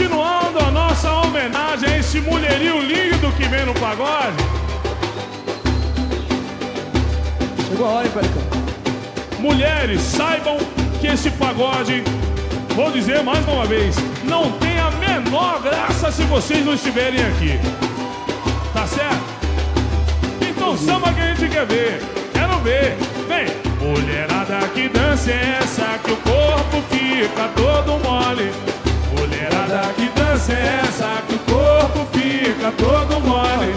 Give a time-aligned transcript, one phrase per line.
[0.00, 4.34] Continuando a nossa homenagem a esse mulherio lindo que vem no pagode.
[7.68, 8.42] Chegou a hora, hein, Pericão?
[9.40, 10.56] Mulheres, saibam
[11.02, 12.02] que esse pagode,
[12.74, 13.94] vou dizer mais uma vez,
[14.24, 17.60] não tem a menor graça se vocês não estiverem aqui.
[18.72, 19.20] Tá certo?
[20.48, 22.02] Então samba que a gente quer ver.
[22.32, 22.96] Quero ver.
[23.28, 23.48] Vem!
[23.86, 28.79] Mulherada que dança é essa que o corpo fica todo mole.
[29.40, 33.72] Mulherada que dança é essa que o corpo fica todo mole.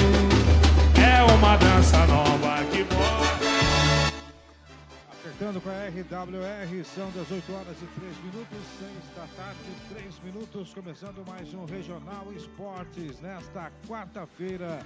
[0.99, 3.23] É uma dança nova que mora.
[5.09, 9.59] Acertando com a RWR, são 18 horas e 3 minutos, 6 da tarde,
[9.93, 14.79] 3 minutos, começando mais um Regional Esportes nesta quarta-feira,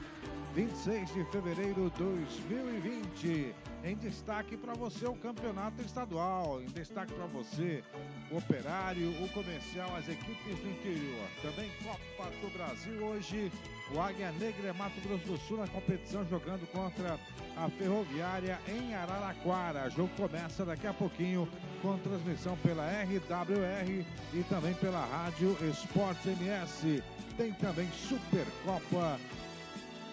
[0.54, 3.56] 26 de fevereiro de 2020.
[3.84, 7.84] Em destaque para você o campeonato estadual, em destaque para você
[8.32, 11.28] operário, o comercial, as equipes do interior.
[11.42, 13.52] Também Copa do Brasil hoje,
[13.94, 17.20] o Águia Negra Mato Grosso do Sul na competição jogando contra
[17.56, 19.88] a Ferroviária em Araraquara.
[19.88, 21.48] O jogo começa daqui a pouquinho
[21.82, 27.04] com transmissão pela RWR e também pela Rádio Esportes MS.
[27.38, 29.20] Tem também Supercopa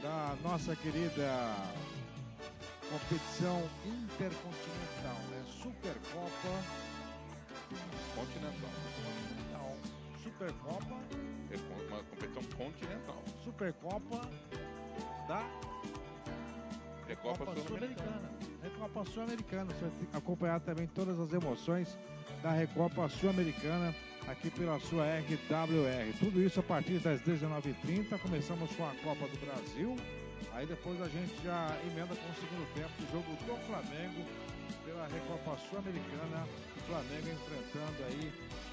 [0.02, 1.56] da nossa querida
[2.90, 5.42] competição intercontinental, né?
[5.62, 6.83] Supercopa
[8.14, 8.70] Continental.
[9.04, 9.76] Continental.
[10.22, 10.96] Supercopa,
[11.50, 11.56] É
[11.92, 13.22] uma competição continental.
[13.42, 14.20] Supercopa
[15.28, 15.44] da
[17.06, 18.30] Recopa Copa Sul-Americana.
[18.62, 19.74] Recopa Sul-Americana.
[19.74, 21.98] Você vai acompanhar também todas as emoções
[22.42, 23.94] da Recopa Sul-Americana
[24.26, 26.12] aqui pela sua RWR.
[26.18, 28.18] Tudo isso a partir das 19h30.
[28.20, 29.96] Começamos com a Copa do Brasil.
[30.54, 34.24] Aí depois a gente já emenda com o segundo tempo do jogo do Flamengo
[34.84, 36.46] pela Recopa Sul-Americana.
[36.86, 38.32] Flamengo enfrentando aí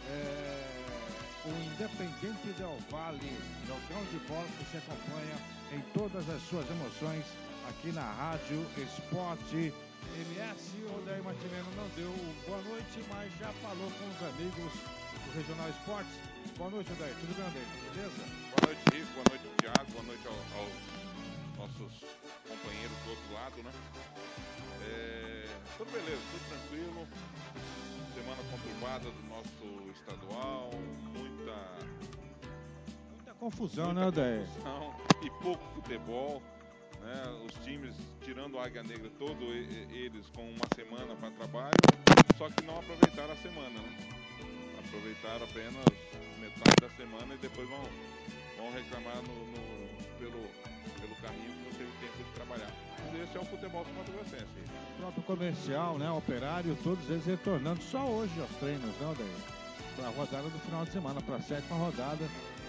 [0.10, 3.32] é, o Independente Del Valle,
[3.68, 5.38] jogão de bola que se acompanha
[5.74, 7.26] em todas as suas emoções
[7.70, 9.74] aqui na Rádio Esporte
[10.16, 10.72] MS.
[10.90, 12.12] O Daí Martineno não deu
[12.48, 16.14] boa noite, mas já falou com os amigos do Regional Esportes.
[16.58, 17.16] Boa noite, Odair.
[17.16, 17.68] Tudo bem, Odair?
[17.94, 18.24] Beleza?
[18.52, 19.14] Boa noite, Rico.
[19.14, 19.92] Boa noite, Thiago.
[19.92, 20.74] Boa noite ao- aos
[21.58, 21.94] nossos
[22.48, 23.72] companheiros do outro lado, né?
[24.84, 25.46] É,
[25.78, 27.08] tudo beleza, tudo tranquilo.
[28.22, 30.70] Semana conturbada do nosso estadual.
[31.18, 31.80] Muita,
[33.10, 34.46] Muita confusão, né, muita Odair?
[34.48, 36.44] confusão e pouco futebol.
[37.02, 37.24] Né?
[37.48, 41.80] Os times tirando a Águia Negra, todos eles com uma semana para trabalho,
[42.38, 43.98] só que não aproveitaram a semana, né?
[44.86, 45.98] Aproveitaram apenas
[46.40, 47.84] metade da semana e depois vão,
[48.56, 50.44] vão reclamar no, no- pelo,
[51.02, 52.72] pelo caminho que não teve tempo de trabalhar.
[53.12, 54.46] Mas esse é o futebol do Mato Grossense.
[54.96, 56.10] O próprio comercial, né?
[56.12, 59.38] Operário, todos eles retornando só hoje aos treinos, né, Odair?
[59.96, 62.24] Para a rodada do final de semana, para a sétima rodada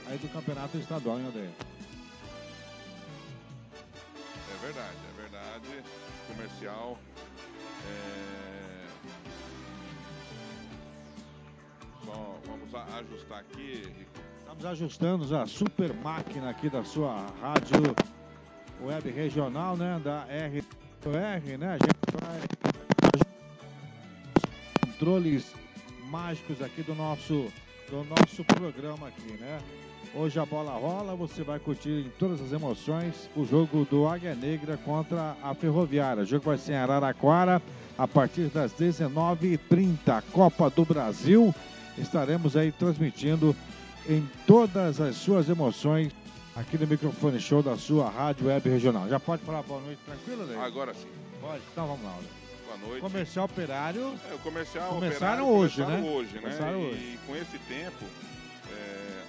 [0.09, 1.51] aí do Campeonato Estadual, hein, Odair?
[4.51, 5.85] É verdade, é verdade.
[6.27, 6.99] Comercial.
[7.87, 8.73] é,
[12.05, 14.07] Só vamos ajustar aqui.
[14.41, 17.97] Estamos ajustando a super máquina aqui da sua rádio
[18.85, 20.01] web regional, né?
[20.03, 21.69] Da RR, né?
[21.69, 22.41] A gente vai
[25.03, 25.53] controles
[26.09, 27.51] mágicos aqui do nosso
[27.91, 29.59] do nosso programa aqui, né?
[30.15, 34.35] Hoje a bola rola, você vai curtir em todas as emoções o jogo do Águia
[34.35, 36.23] Negra contra a Ferroviária.
[36.23, 37.63] O jogo vai ser em Araraquara
[37.99, 40.23] a partir das 19h30.
[40.33, 41.55] Copa do Brasil.
[41.99, 43.55] Estaremos aí transmitindo
[44.09, 46.13] em todas as suas emoções
[46.57, 49.09] aqui no microfone show da sua rádio web regional.
[49.09, 50.57] Já pode falar boa noite tranquilo, Daí?
[50.59, 51.09] Agora sim.
[51.41, 51.63] Pode?
[51.73, 52.19] Então vamos lá.
[52.67, 53.01] Boa noite.
[53.01, 54.15] Comercial operário.
[54.31, 56.11] É, o comercial Começaram operário hoje, começaram né?
[56.11, 56.41] hoje, né?
[56.41, 57.19] Começaram e hoje.
[57.27, 58.05] com esse tempo,
[58.71, 59.23] é,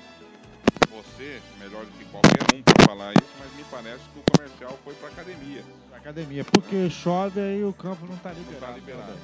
[0.90, 4.80] você, melhor do que qualquer um para falar isso, mas me parece que o comercial
[4.84, 5.64] foi para academia.
[5.90, 6.46] da academia.
[6.46, 8.60] Porque chove aí o campo não está Não liberado.
[8.60, 9.18] está né, liberado.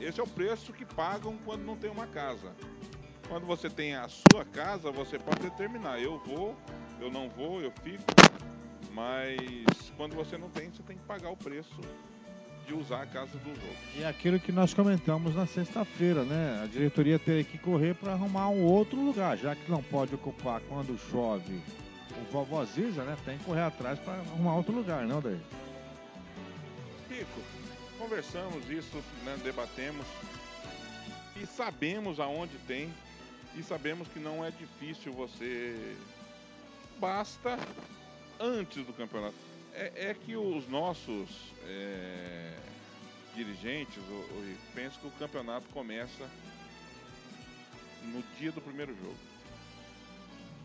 [0.00, 2.52] Esse é o preço que pagam quando não tem uma casa.
[3.28, 6.56] Quando você tem a sua casa, você pode determinar, eu vou,
[6.98, 8.02] eu não vou, eu fico.
[8.90, 11.78] Mas quando você não tem, você tem que pagar o preço
[12.66, 13.96] de usar a casa dos outros.
[13.96, 16.62] E é aquilo que nós comentamos na sexta-feira, né?
[16.62, 20.60] A diretoria teria que correr para arrumar um outro lugar, já que não pode ocupar
[20.62, 21.60] quando chove
[22.16, 23.16] o vovó Ziza, né?
[23.24, 25.40] Tem que correr atrás para arrumar outro lugar, não, daí?
[27.10, 27.40] Rico,
[27.98, 30.06] conversamos isso, né, debatemos
[31.40, 32.92] e sabemos aonde tem
[33.54, 35.96] e sabemos que não é difícil você.
[36.98, 37.56] Basta
[38.40, 39.36] antes do campeonato.
[39.72, 41.30] É, é que os nossos
[41.64, 42.58] é,
[43.34, 44.02] dirigentes
[44.74, 46.28] pensam que o campeonato começa
[48.02, 49.16] no dia do primeiro jogo.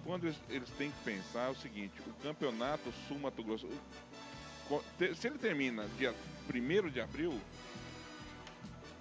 [0.03, 3.69] quando eles, eles têm que pensar é o seguinte, o campeonato sul Mato Grosso,
[5.15, 6.13] se ele termina dia
[6.49, 7.39] 1 de abril,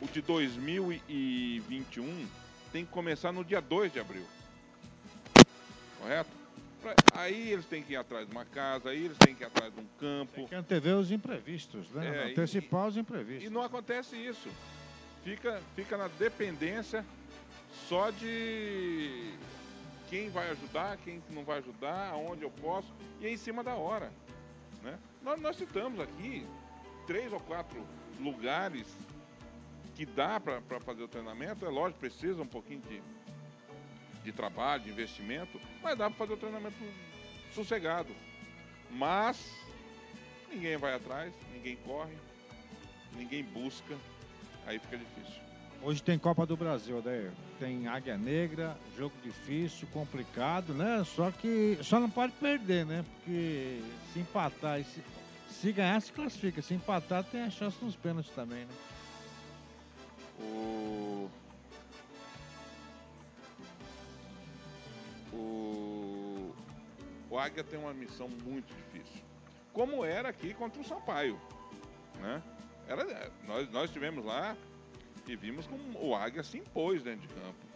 [0.01, 2.29] o de 2021
[2.73, 4.25] tem que começar no dia 2 de abril.
[6.01, 6.31] Correto?
[6.81, 9.47] Pra- Aí eles têm que ir atrás de uma casa, aí eles têm que ir
[9.47, 10.33] atrás de um campo.
[10.35, 12.07] Tem que antever os imprevistos, né?
[12.25, 13.45] É, e- Antecipar os imprevistos.
[13.45, 14.49] E não acontece isso.
[15.23, 17.05] Fica, fica na dependência
[17.89, 19.35] só de
[20.11, 23.75] quem vai ajudar, quem não vai ajudar, aonde eu posso, e é em cima da
[23.75, 24.13] hora.
[24.83, 24.99] Né?
[25.23, 26.45] Nós, nós citamos aqui
[27.07, 27.87] três ou quatro
[28.19, 28.87] lugares
[29.95, 31.65] que dá para fazer o treinamento.
[31.65, 33.03] É lógico, precisa um pouquinho de,
[34.25, 36.77] de trabalho, de investimento, mas dá para fazer o treinamento
[37.55, 38.15] sossegado.
[38.91, 39.55] Mas
[40.51, 42.15] ninguém vai atrás, ninguém corre,
[43.15, 43.97] ninguém busca,
[44.67, 45.43] aí fica difícil.
[45.85, 47.33] Hoje tem Copa do Brasil, Adair.
[47.59, 51.03] Tem Águia Negra, jogo difícil, complicado, né?
[51.05, 53.05] Só que só não pode perder, né?
[53.17, 53.81] Porque
[54.13, 55.03] se empatar se,
[55.51, 56.63] se ganhar, se classifica.
[56.63, 58.75] Se empatar, tem a chance nos pênaltis também, né?
[60.41, 61.31] O...
[65.33, 66.55] O...
[67.31, 69.23] o Águia tem uma missão muito difícil.
[69.73, 71.41] Como era aqui contra o Sampaio.
[72.21, 72.43] Né?
[72.87, 74.57] Era, nós, nós estivemos lá
[75.27, 77.67] e vimos como o Águia se impôs dentro de campo.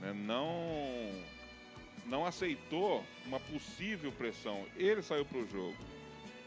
[0.00, 0.12] né?
[0.12, 0.52] Não,
[2.06, 4.66] não aceitou uma possível pressão.
[4.76, 5.76] Ele saiu para o jogo.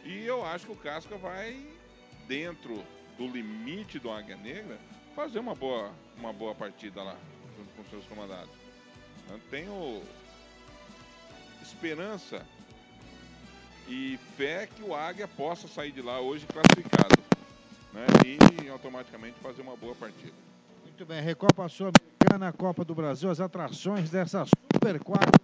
[0.03, 1.63] E eu acho que o Casca vai,
[2.27, 2.83] dentro
[3.18, 4.80] do limite do Águia Negra,
[5.15, 7.15] fazer uma boa, uma boa partida lá,
[7.57, 8.49] junto com seus comandados.
[9.29, 10.01] Eu tenho
[11.61, 12.45] esperança
[13.87, 17.21] e fé que o Águia possa sair de lá hoje classificado.
[17.93, 18.05] Né?
[18.25, 20.33] E automaticamente fazer uma boa partida.
[20.83, 25.39] Muito bem, Recopa Sul-Americana, Copa do Brasil, as atrações dessa Super Quarta.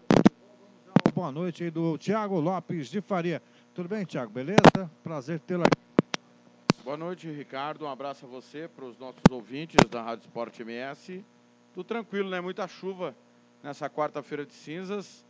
[1.13, 3.41] Boa noite aí do Thiago Lopes de Faria.
[3.73, 4.31] Tudo bem, Thiago?
[4.31, 4.89] Beleza?
[5.03, 5.86] Prazer tê-lo aqui.
[6.87, 7.83] Boa noite, Ricardo.
[7.83, 11.21] Um abraço a você, para os nossos ouvintes da Rádio Esporte MS.
[11.73, 12.39] Tudo tranquilo, né?
[12.39, 13.13] Muita chuva
[13.61, 15.25] nessa quarta-feira de cinzas.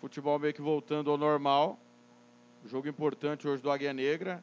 [0.00, 1.78] Futebol meio que voltando ao normal.
[2.64, 4.42] Jogo importante hoje do Águia Negra.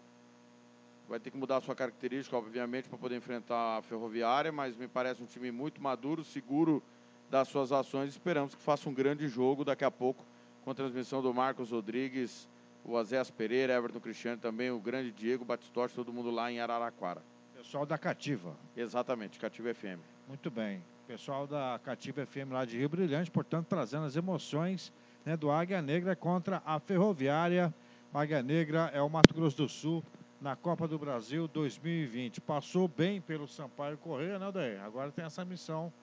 [1.10, 5.24] Vai ter que mudar sua característica, obviamente, para poder enfrentar a Ferroviária, mas me parece
[5.24, 6.84] um time muito maduro, seguro
[7.28, 8.12] das suas ações.
[8.12, 10.24] Esperamos que faça um grande jogo daqui a pouco,
[10.64, 12.48] com a transmissão do Marcos Rodrigues,
[12.84, 17.22] o Azés Pereira, Everton Cristiano também, o grande Diego Batistotti, todo mundo lá em Araraquara.
[17.56, 18.56] Pessoal da Cativa.
[18.76, 20.00] Exatamente, Cativa FM.
[20.28, 20.84] Muito bem.
[21.08, 24.92] Pessoal da Cativa FM lá de Rio Brilhante, portanto, trazendo as emoções
[25.26, 27.74] né, do Águia Negra contra a Ferroviária.
[28.14, 30.04] Águia Negra é o Mato Grosso do Sul
[30.40, 32.42] na Copa do Brasil 2020.
[32.42, 34.78] Passou bem pelo Sampaio Correia, né, Daí?
[34.80, 35.94] Agora tem essa missão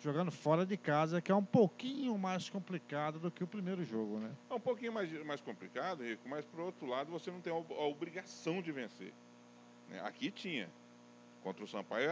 [0.00, 4.18] jogando fora de casa, que é um pouquinho mais complicado do que o primeiro jogo,
[4.18, 4.30] né?
[4.48, 7.56] É um pouquinho mais, mais complicado, Rico, mas por outro lado você não tem a,
[7.56, 9.12] ob- a obrigação de vencer.
[9.88, 10.00] né?
[10.04, 10.68] Aqui tinha.
[11.42, 12.10] Contra o Sampaio,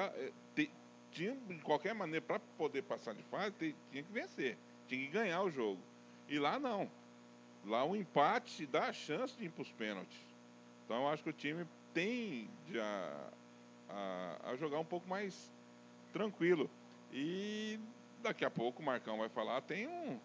[0.55, 0.71] te-
[1.11, 3.53] tinha de qualquer maneira, para poder passar de fase,
[3.91, 4.57] tinha que vencer.
[4.87, 5.81] Tinha que ganhar o jogo.
[6.29, 6.91] E lá não.
[7.65, 10.17] Lá o empate te dá a chance de ir para os pênaltis.
[10.85, 13.31] Então eu acho que o time tem de a,
[13.89, 15.51] a- a jogar um pouco mais
[16.13, 16.71] tranquilo.
[17.13, 17.79] E
[18.23, 20.19] daqui a pouco o Marcão vai falar, tem um,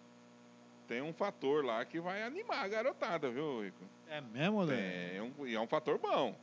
[0.88, 3.84] tem um fator lá que vai animar a garotada, viu, Rico?
[4.08, 5.16] É mesmo, Daí?
[5.18, 6.36] É um, e é um fator bom.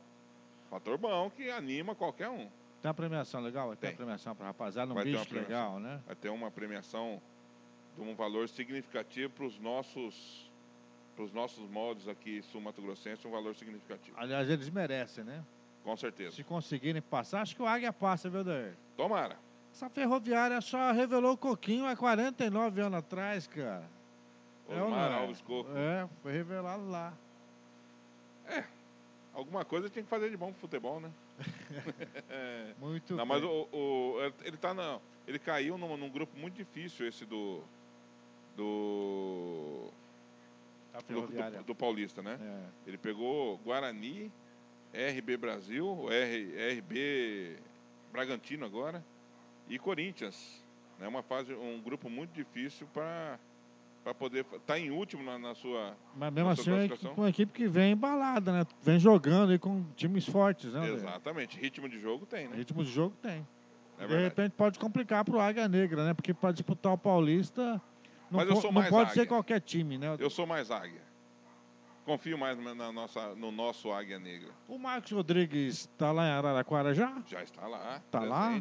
[0.69, 2.49] Fator bom que anima qualquer um.
[2.81, 3.67] Tem uma premiação legal?
[3.67, 3.89] Vai ter Tem.
[3.91, 6.01] uma premiação para rapaziada, um Vai bicho legal, né?
[6.05, 7.21] Vai ter uma premiação
[7.95, 10.49] de um valor significativo para os nossos
[11.15, 14.17] para os nossos moldes aqui sul-mato-grossense, um valor significativo.
[14.17, 15.43] Aliás, eles merecem, né?
[15.83, 16.35] Com certeza.
[16.35, 18.71] Se conseguirem passar, acho que o Águia passa, viu, Daí?
[18.95, 19.37] Tomara.
[19.71, 23.83] Essa ferroviária só revelou o Coquinho há 49 anos atrás, cara.
[24.69, 25.15] É Osmar é?
[25.15, 25.69] Alves Coco.
[25.75, 27.13] É, foi revelado lá.
[29.33, 31.11] Alguma coisa tinha que fazer de bom pro futebol, né?
[32.29, 32.73] É.
[32.79, 33.27] Muito Não, bem.
[33.27, 37.61] mas o, o- ele tá na, ele caiu num, num grupo muito difícil esse do
[38.55, 39.89] do
[41.09, 42.37] do, do- do Paulista, né?
[42.41, 42.89] É.
[42.89, 44.31] Ele pegou Guarani,
[44.93, 47.57] RB Brasil, R, RB
[48.11, 49.03] Bragantino agora
[49.67, 50.63] e Corinthians.
[50.99, 53.39] É uma fase, um grupo muito difícil para
[54.03, 57.23] para poder estar em último na, na sua Mas mesmo assim, é uma equipe- classificação.
[57.23, 58.65] uma equipe que vem embalada, né?
[58.81, 60.89] Vem jogando aí com times fortes, né?
[60.89, 62.55] Exatamente, ritmo de jogo tem, né?
[62.55, 63.47] Ritmo de jogo tem.
[63.99, 66.15] É de repente pode complicar pro Águia Negra, né?
[66.15, 67.79] Porque para disputar o Paulista
[68.31, 69.27] não, Mas eu sou não mais pode ser Águia.
[69.29, 70.15] qualquer time, né?
[70.17, 71.03] Eu sou mais águia.
[72.03, 74.49] Confio mais na nossa, no nosso Águia Negra.
[74.67, 77.21] O Marcos Rodrigues tá lá em Araraquara já?
[77.27, 78.01] Já está lá.
[78.09, 78.59] Tá lá?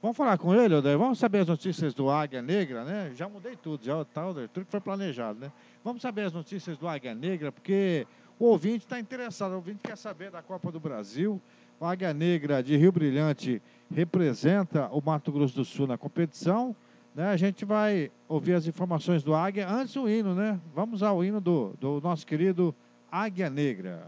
[0.00, 0.96] Vamos falar com ele, Odair?
[0.96, 3.10] Vamos saber as notícias do Águia Negra, né?
[3.16, 5.50] Já mudei tudo, já tá, tudo que foi planejado, né?
[5.82, 8.06] Vamos saber as notícias do Águia Negra, porque
[8.38, 11.42] o ouvinte está interessado, o ouvinte quer saber da Copa do Brasil.
[11.80, 13.60] O Águia Negra de Rio Brilhante
[13.92, 16.76] representa o Mato Grosso do Sul na competição.
[17.12, 17.30] Né?
[17.30, 20.60] A gente vai ouvir as informações do Águia antes do hino, né?
[20.72, 22.72] Vamos ao hino do, do nosso querido
[23.10, 24.06] Águia Negra.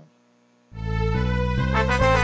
[0.77, 2.20] É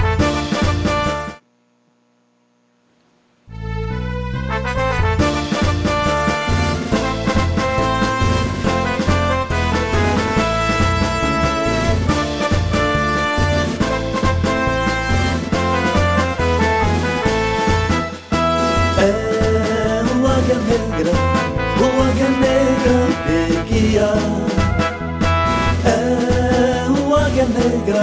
[27.86, 28.02] Negra,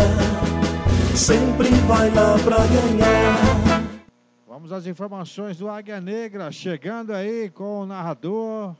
[1.13, 4.02] sempre vai lá pra ganhar.
[4.48, 8.78] Vamos às informações do Águia Negra, chegando aí com o narrador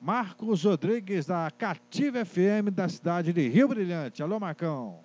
[0.00, 4.22] Marcos Rodrigues, da Cativa FM da cidade de Rio Brilhante.
[4.22, 5.00] Alô, Marcão.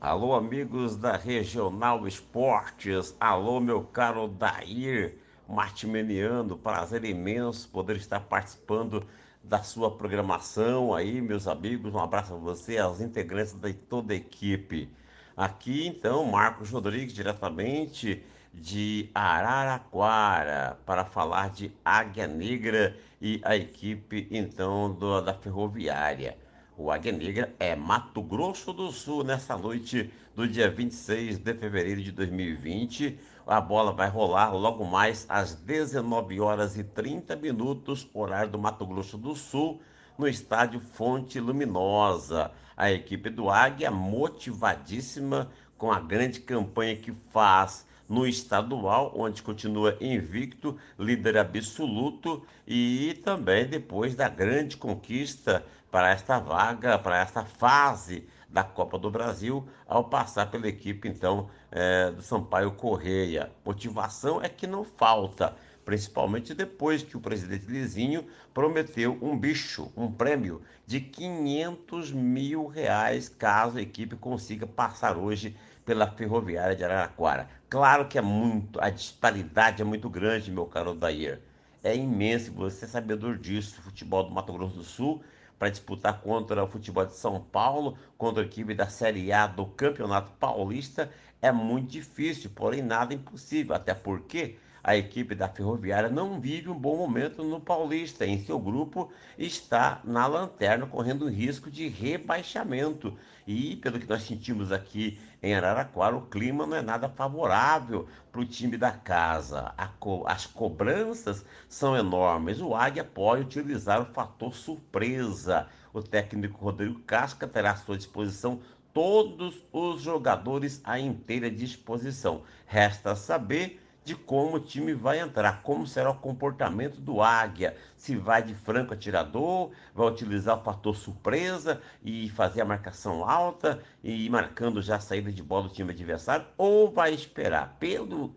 [0.00, 3.16] Alô, amigos da Regional Esportes.
[3.18, 5.16] Alô, meu caro Dair
[5.48, 6.56] Martimeniano.
[6.56, 9.04] Prazer imenso poder estar participando
[9.42, 11.94] da sua programação aí, meus amigos.
[11.94, 14.88] Um abraço a você, aos integrantes de toda a equipe.
[15.36, 24.28] Aqui, então, Marcos Rodrigues, diretamente de Araraquara, para falar de Águia Negra e a equipe,
[24.30, 26.36] então, do, da Ferroviária.
[26.76, 32.02] O Águia Negra é Mato Grosso do Sul nessa noite do dia 26 de fevereiro
[32.02, 38.52] de 2020 a bola vai rolar logo mais às 19 horas e 30 minutos, horário
[38.52, 39.80] do Mato Grosso do Sul,
[40.18, 42.50] no estádio Fonte Luminosa.
[42.76, 49.96] A equipe do Águia motivadíssima com a grande campanha que faz no estadual, onde continua
[50.00, 58.26] invicto, líder absoluto e também depois da grande conquista para esta vaga, para esta fase
[58.50, 63.50] da Copa do Brasil, ao passar pela equipe, então, é, do Sampaio Correia.
[63.64, 65.54] Motivação é que não falta,
[65.84, 73.28] principalmente depois que o presidente Lizinho prometeu um bicho, um prêmio de 500 mil reais,
[73.28, 77.48] caso a equipe consiga passar hoje pela Ferroviária de Araraquara.
[77.68, 81.40] Claro que é muito, a disparidade é muito grande, meu caro Dair.
[81.82, 83.80] É imenso, você é sabedor disso.
[83.80, 85.22] Futebol do Mato Grosso do Sul
[85.60, 89.66] para disputar contra o futebol de São Paulo, contra a equipe da Série A do
[89.66, 91.10] Campeonato Paulista,
[91.42, 96.78] é muito difícil, porém nada impossível, até porque a equipe da Ferroviária não vive um
[96.78, 98.24] bom momento no Paulista.
[98.24, 103.14] Em seu grupo está na lanterna, correndo risco de rebaixamento.
[103.46, 108.42] E pelo que nós sentimos aqui em Araraquara, o clima não é nada favorável para
[108.42, 109.74] o time da casa.
[109.98, 112.60] Co as cobranças são enormes.
[112.60, 115.66] O Águia pode utilizar o fator surpresa.
[115.92, 118.60] O técnico Rodrigo Casca terá à sua disposição
[118.92, 122.42] todos os jogadores à inteira disposição.
[122.66, 128.16] Resta saber de como o time vai entrar, como será o comportamento do Águia, se
[128.16, 134.28] vai de franco atirador, vai utilizar o fator surpresa e fazer a marcação alta e
[134.30, 138.34] marcando já a saída de bola do time adversário, ou vai esperar pelo,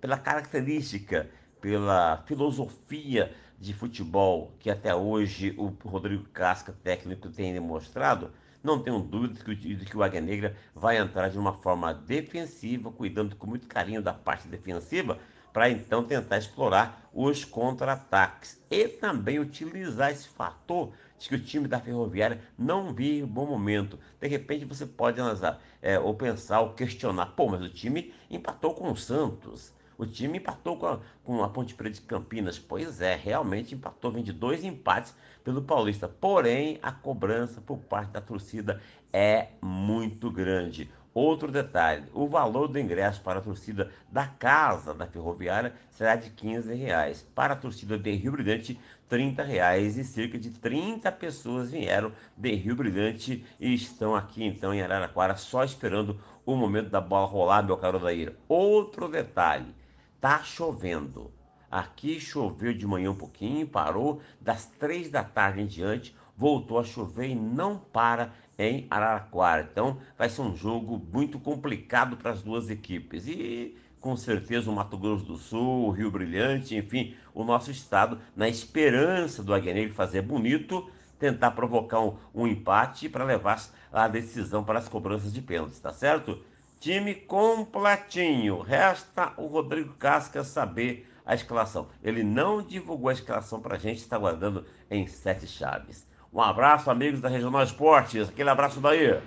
[0.00, 1.30] pela característica,
[1.60, 8.32] pela filosofia de futebol que até hoje o Rodrigo Casca, técnico, tem demonstrado,
[8.62, 11.92] não tenho dúvida de que, de que o Águia Negra vai entrar de uma forma
[11.92, 15.18] defensiva, cuidando com muito carinho da parte defensiva,
[15.52, 21.68] para então tentar explorar os contra-ataques e também utilizar esse fator de que o time
[21.68, 23.98] da Ferroviária não vive um bom momento.
[24.20, 28.74] De repente você pode analisar, é, ou pensar, ou questionar, pô, mas o time empatou
[28.74, 29.72] com o Santos.
[29.98, 32.58] O time empatou com a, com a Ponte Preta de Campinas.
[32.58, 36.08] Pois é, realmente empatou, vem de dois empates pelo Paulista.
[36.08, 38.80] Porém, a cobrança por parte da torcida
[39.12, 40.90] é muito grande.
[41.14, 46.30] Outro detalhe, o valor do ingresso para a torcida da casa da Ferroviária será de
[46.30, 47.20] 15 reais.
[47.34, 48.80] Para a torcida de Rio Brilhante,
[49.10, 54.72] 30 reais e cerca de 30 pessoas vieram de Rio Brilhante e estão aqui então
[54.72, 58.34] em Araraquara só esperando o momento da bola rolar, meu caro Daíra.
[58.48, 59.74] Outro detalhe,
[60.18, 61.30] tá chovendo.
[61.72, 66.84] Aqui choveu de manhã um pouquinho, parou, das três da tarde em diante, voltou a
[66.84, 69.66] chover e não para em Araraquara.
[69.72, 73.26] Então vai ser um jogo muito complicado para as duas equipes.
[73.26, 78.18] E com certeza o Mato Grosso do Sul, o Rio Brilhante, enfim, o nosso estado,
[78.36, 83.58] na esperança do Águia fazer bonito, tentar provocar um, um empate para levar
[83.90, 86.38] a decisão para as cobranças de pênaltis, tá certo?
[86.78, 88.60] Time completinho.
[88.60, 91.88] Resta o Rodrigo Casca saber a escalação.
[92.02, 96.06] Ele não divulgou a escalação pra gente, está guardando em sete chaves.
[96.32, 98.28] Um abraço, amigos da Regional Esportes.
[98.28, 99.20] Aquele abraço daí.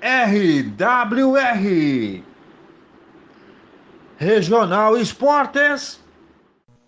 [0.00, 1.52] RWR
[4.16, 6.02] Regional Esportes.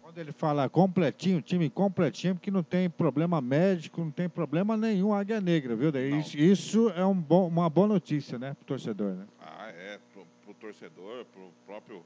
[0.03, 5.13] Quando ele fala completinho, time completinho, porque não tem problema médico, não tem problema nenhum
[5.13, 5.91] Águia Negra, viu?
[5.91, 9.25] Isso, isso é um bom, uma boa notícia, né, pro torcedor, né?
[9.41, 12.05] Ah, é, pro, pro torcedor, pro próprio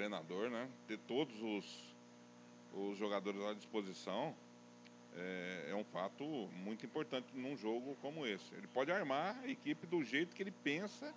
[0.00, 0.66] treinador, né?
[0.86, 1.94] Ter todos os,
[2.72, 4.34] os jogadores à disposição
[5.14, 6.24] é, é, um fato
[6.64, 8.54] muito importante num jogo como esse.
[8.54, 11.12] Ele pode armar a equipe do jeito que ele pensa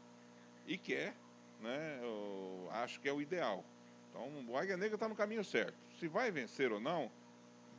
[0.67, 1.13] e quer,
[1.61, 1.99] né?
[2.01, 3.63] Eu acho que é o ideal.
[4.09, 5.75] Então, o Águia Negra está no caminho certo.
[5.97, 7.09] Se vai vencer ou não,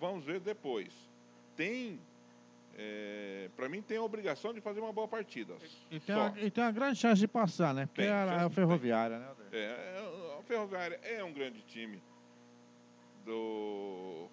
[0.00, 0.90] vamos ver depois.
[1.54, 2.00] Tem,
[2.78, 5.54] é, para mim, tem a obrigação de fazer uma boa partida.
[5.90, 7.84] E tem, uma, e tem uma grande chance de passar, né?
[7.86, 9.28] Porque Tem, é a, a Ferroviária, né?
[9.52, 12.02] É, é, a Ferroviária é um grande time
[13.24, 14.28] do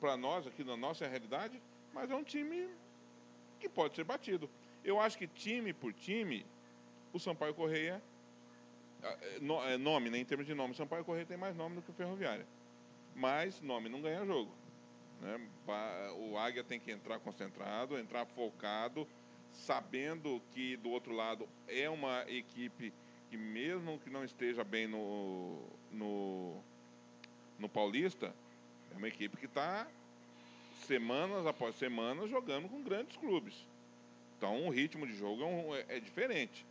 [0.00, 1.60] para nós aqui na nossa realidade,
[1.92, 2.68] mas é um time
[3.58, 4.48] que pode ser batido.
[4.84, 6.46] Eu acho que time por time,
[7.12, 8.00] o Sampaio Correia
[9.02, 11.76] ah, é, é, nome, né, em termos de nome, o Sampaio Correia tem mais nome
[11.76, 12.46] do que o Ferroviária.
[13.14, 14.52] Mas nome não ganha jogo.
[15.20, 15.40] né?
[16.18, 19.06] O Águia tem que entrar concentrado, entrar focado,
[19.52, 22.92] sabendo que do outro lado é uma equipe
[23.30, 26.62] que mesmo que não esteja bem no, no,
[27.58, 28.34] no Paulista,
[28.92, 29.86] é uma equipe que está
[30.86, 33.54] semanas após semanas jogando com grandes clubes.
[34.36, 36.64] Então o ritmo de jogo é, um- é- é diferente.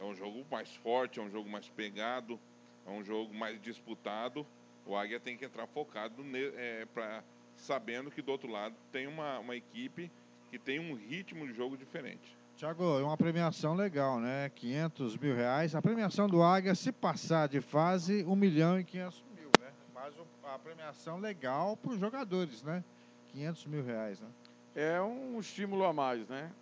[0.00, 2.38] É um jogo mais forte, é um jogo mais pegado,
[2.86, 4.46] é um jogo mais disputado.
[4.84, 6.24] O Águia tem que entrar focado
[6.56, 7.22] é, pra,
[7.56, 10.10] sabendo que do outro lado tem uma, uma equipe
[10.50, 12.36] que tem um ritmo de jogo diferente.
[12.62, 14.48] Tiago, é uma premiação legal, né?
[14.50, 15.74] 500 mil reais.
[15.74, 19.72] A premiação do Águia, se passar de fase, 1 milhão e 500 mil, né?
[19.92, 20.14] Mas
[20.44, 22.84] a premiação legal para os jogadores, né?
[23.32, 24.28] 500 mil reais, né?
[24.76, 26.52] É um estímulo a mais, né?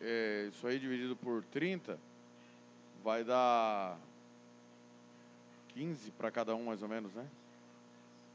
[0.00, 1.98] É, isso aí dividido por 30
[3.02, 3.98] vai dar
[5.74, 7.26] 15 para cada um, mais ou menos, né?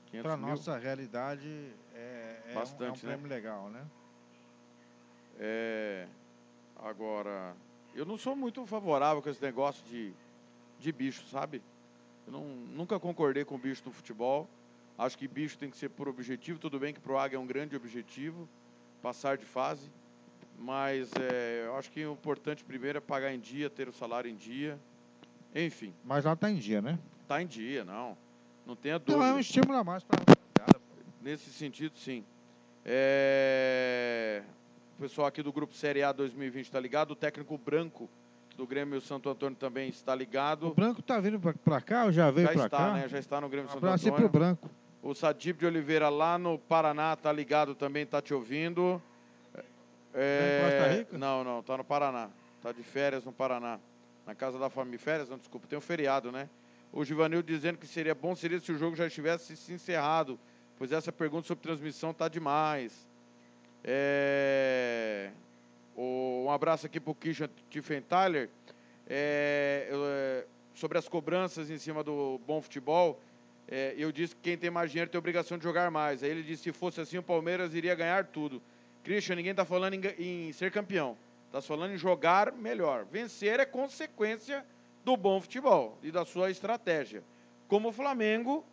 [0.07, 1.47] 500 Para nossa realidade,
[1.95, 3.15] é, é um- Bastante, é um, né?
[3.15, 3.85] prêmio legal, né?
[5.39, 6.05] É,
[6.83, 7.55] agora,
[7.95, 10.13] eu não sou muito favorável com esse negócio de,
[10.79, 11.61] de bicho, sabe?
[12.25, 14.47] Eu não, nunca concordei com bicho no futebol.
[14.97, 16.59] Acho que bicho tem que ser por objetivo.
[16.59, 18.47] Tudo bem que pro Águia é um grande objetivo,
[19.01, 19.91] passar de fase.
[20.57, 24.29] Mas é, eu acho que o importante primeiro é pagar em dia, ter o salário
[24.29, 24.79] em dia.
[25.55, 26.99] Enfim, Mas lá tá em dia, né?
[27.27, 28.17] tá em dia, não.
[28.65, 29.25] Não tenha Não, dúvida.
[29.25, 30.19] é um estímulo a mais para
[31.21, 32.23] Nesse sentido, sim.
[32.85, 34.43] É,
[34.97, 37.11] O pessoal aqui do Grupo Série A 2020 está ligado.
[37.11, 38.09] O técnico branco
[38.57, 40.69] do Grêmio Santo Antônio também está ligado.
[40.69, 42.93] O Branco tá vindo para cá ou já veio Já para está, cá?
[42.93, 43.07] né?
[43.07, 44.39] Já está no Grêmio Um Santo abraço aí pro Antônio.
[44.39, 44.71] Branco.
[45.03, 48.99] O Sadib de Oliveira lá no Paraná está ligado também, está te ouvindo.
[50.15, 51.17] É, Costa Rica?
[51.19, 52.29] Não, não, está no Paraná.
[52.57, 53.79] Está de férias no Paraná.
[54.25, 54.97] Na casa da família.
[54.97, 56.49] Férias, não, desculpa, tem um feriado, né?
[56.91, 60.39] O Givanil dizendo que seria bom seria se o jogo já estivesse se encerrado,
[60.75, 63.07] pois essa pergunta sobre transmissão tá demais.
[63.83, 65.31] É,
[65.95, 68.49] o- um abraço aqui pro Christian Tiffenthaler.
[69.09, 73.19] É, é, sobre as cobranças em cima do bom futebol,
[73.67, 76.23] é, eu disse que quem tem mais dinheiro tem obrigação de jogar mais.
[76.23, 78.61] Aí ele disse que se fosse assim, o Palmeiras iria ganhar tudo.
[79.03, 81.17] Christian, ninguém está falando em, em ser campeão.
[81.47, 83.05] Está falando em jogar melhor.
[83.05, 84.65] Vencer é consequência
[85.05, 87.23] do bom futebol e da sua estratégia.
[87.69, 88.65] Como o Flamengo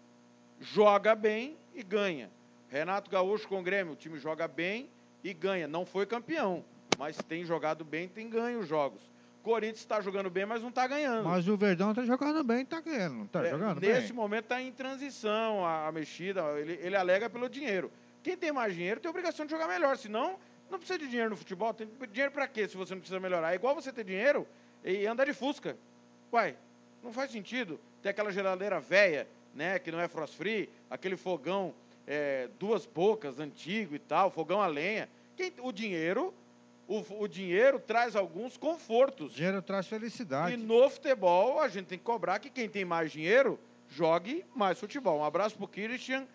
[0.61, 2.29] joga bem e ganha.
[2.75, 4.91] Renato Gaúcho com o Grêmio, o time joga bem
[5.23, 5.69] e ganha.
[5.69, 6.65] Não foi campeão,
[6.99, 9.01] mas tem jogado bem, tem ganho os jogos.
[9.45, 11.23] Corinthians está jogando bem, mas não está ganhando.
[11.29, 14.13] Mas o Verdão tá jogando bem, tá ganhando, não tá É, jogando nesse bem?
[14.13, 16.43] momento está em transição a, a mexida.
[16.59, 17.93] Ele, ele alega pelo dinheiro.
[18.25, 19.97] Quem tem mais dinheiro tem obrigação de jogar melhor.
[19.97, 20.37] Senão,
[20.69, 21.73] não precisa de dinheiro no futebol.
[21.73, 23.53] Tem dinheiro para quê se você não precisa melhorar?
[23.53, 24.49] É igual você ter dinheiro
[24.83, 25.77] e andar de Fusca.
[26.33, 26.57] Uai,
[27.05, 27.79] não faz sentido.
[28.03, 31.73] Tem aquela geladeira velha, né, que não é frost free, aquele fogão
[32.07, 35.09] é, duas bocas, antigo e tal, fogão a lenha.
[35.37, 36.33] Quem, o dinheiro,
[36.87, 39.33] o, o dinheiro traz alguns confortos.
[39.33, 40.55] Dinheiro traz felicidade.
[40.55, 44.79] E no futebol, a gente tem que cobrar que quem tem mais dinheiro jogue mais
[44.79, 45.19] futebol.
[45.19, 46.27] Um abraço pro Christian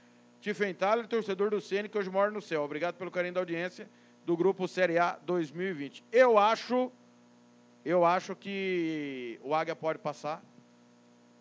[0.42, 2.64] Tiffenthaler, torcedor do Ceni, que hoje mora no céu.
[2.64, 3.90] Obrigado pelo carinho da audiência
[4.26, 6.04] do grupo Série A 2020.
[6.12, 6.92] Eu acho,
[7.84, 10.42] eu acho que o Águia pode passar,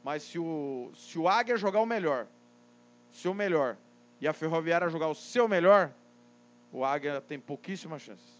[0.03, 2.27] mas se o, se o Águia jogar o melhor,
[3.13, 3.77] seu melhor,
[4.21, 5.93] e a Ferroviária jogar o seu melhor,
[6.73, 8.39] o Águia tem pouquíssimas chances.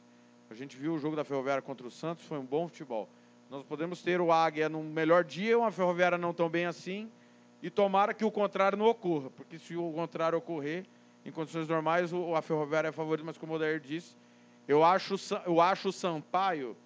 [0.51, 3.09] A gente viu o jogo da Ferroviária contra o Santos, foi um bom futebol.
[3.51, 7.11] Nós podemos ter o Águia num melhor dia, uma Ferroviária não tão bem assim,
[7.63, 10.85] e tomara que o contrário não ocorra, porque se o contrário ocorrer,
[11.25, 14.15] em condições normais, o, a Ferroviária é favorita, mas como o Odair disse,
[14.67, 15.15] eu acho,
[15.47, 16.77] eu acho o Sampaio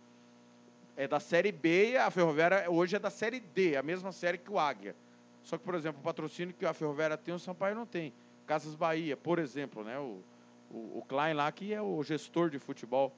[0.97, 4.51] é da Série B a Ferroviária hoje é da Série D, a mesma série que
[4.51, 4.95] o Águia.
[5.43, 8.13] Só que, por exemplo, o patrocínio que a Ferroviária tem, o Sampaio não tem.
[8.53, 9.99] Casas Bahia, por exemplo, né?
[9.99, 10.21] O,
[10.71, 13.11] o, o Klein lá, que é o gestor de futebol,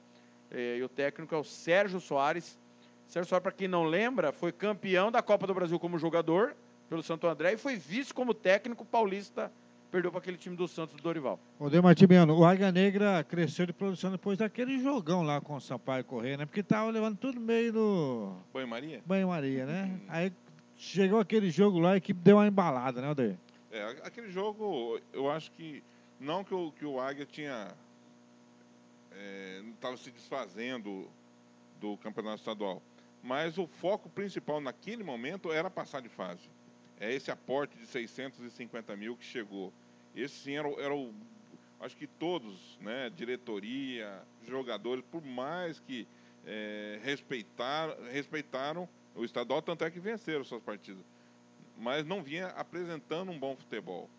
[0.49, 2.57] é, e o técnico é o Sérgio Soares.
[3.05, 6.55] Sérgio Soares, para quem não lembra, foi campeão da Copa do Brasil como jogador
[6.87, 9.51] pelo Santo André e foi vice como técnico paulista
[9.91, 11.39] perdeu para aquele time do Santos do Dorival.
[11.59, 16.03] O Demartimiano, o Águia Negra cresceu de produção depois daquele jogão lá com o Sampaio
[16.03, 16.45] Correia, né?
[16.45, 18.37] Porque tava levando tudo meio no.
[18.53, 19.01] Banho-maria?
[19.05, 19.83] Banho-maria, né?
[19.83, 20.05] Uhum.
[20.07, 20.33] Aí
[20.75, 23.37] chegou aquele jogo lá e que deu uma embalada, né, Odair?
[23.75, 25.83] É, aquele jogo, eu acho que.
[26.17, 27.75] Não que o, que o Águia tinha.
[29.73, 31.09] Estava é, se desfazendo
[31.81, 32.81] do campeonato estadual.
[33.21, 36.49] Mas o foco principal naquele momento era passar de fase.
[37.01, 39.73] É esse aporte de 650 mil que chegou.
[40.15, 41.13] Esse sim era, era o.
[41.81, 46.07] Acho que todos, né, diretoria, jogadores, por mais que
[46.45, 51.03] é, respeitar, respeitaram o estadual, tanto é que venceram suas partidas.
[51.77, 54.09] Mas não vinha apresentando um bom futebol.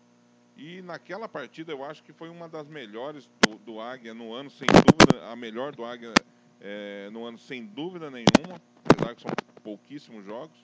[0.55, 4.49] E naquela partida eu acho que foi uma das melhores do, do Águia no ano,
[4.49, 6.13] sem dúvida, a melhor do Águia
[6.59, 9.31] é, no ano, sem dúvida nenhuma, apesar que são
[9.63, 10.57] pouquíssimos jogos,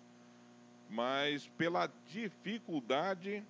[0.89, 3.43] mas pela dificuldade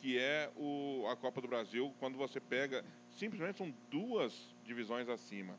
[0.00, 5.58] que é o, a Copa do Brasil, quando você pega, simplesmente são duas divisões acima.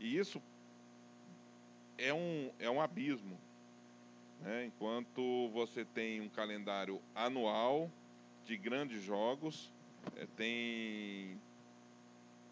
[0.00, 0.42] E isso
[1.96, 3.38] é um, é um abismo.
[4.40, 4.66] Né?
[4.66, 7.90] Enquanto você tem um calendário anual
[8.44, 9.72] de grandes jogos,
[10.16, 11.40] é, tem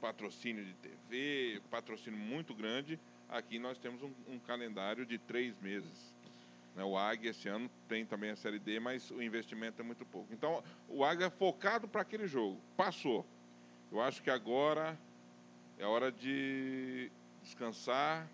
[0.00, 6.14] patrocínio de TV, patrocínio muito grande, aqui nós temos um, um calendário de três meses.
[6.74, 6.84] Né?
[6.84, 10.32] O Águia esse ano tem também a Série D, mas o investimento é muito pouco.
[10.32, 12.60] Então, o Águia é focado para aquele jogo.
[12.76, 13.24] Passou.
[13.90, 14.98] Eu acho que agora
[15.78, 17.10] é hora de
[17.42, 18.28] descansar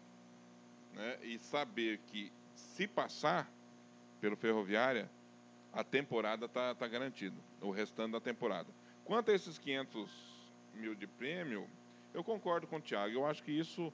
[0.94, 1.18] né?
[1.22, 3.50] e saber que se passar
[4.20, 5.10] pelo Ferroviária,
[5.72, 8.68] a temporada está tá garantida, o restante da temporada.
[9.04, 10.10] Quanto a esses 500
[10.74, 11.68] mil de prêmio,
[12.14, 13.14] eu concordo com o Thiago.
[13.14, 13.92] Eu acho que isso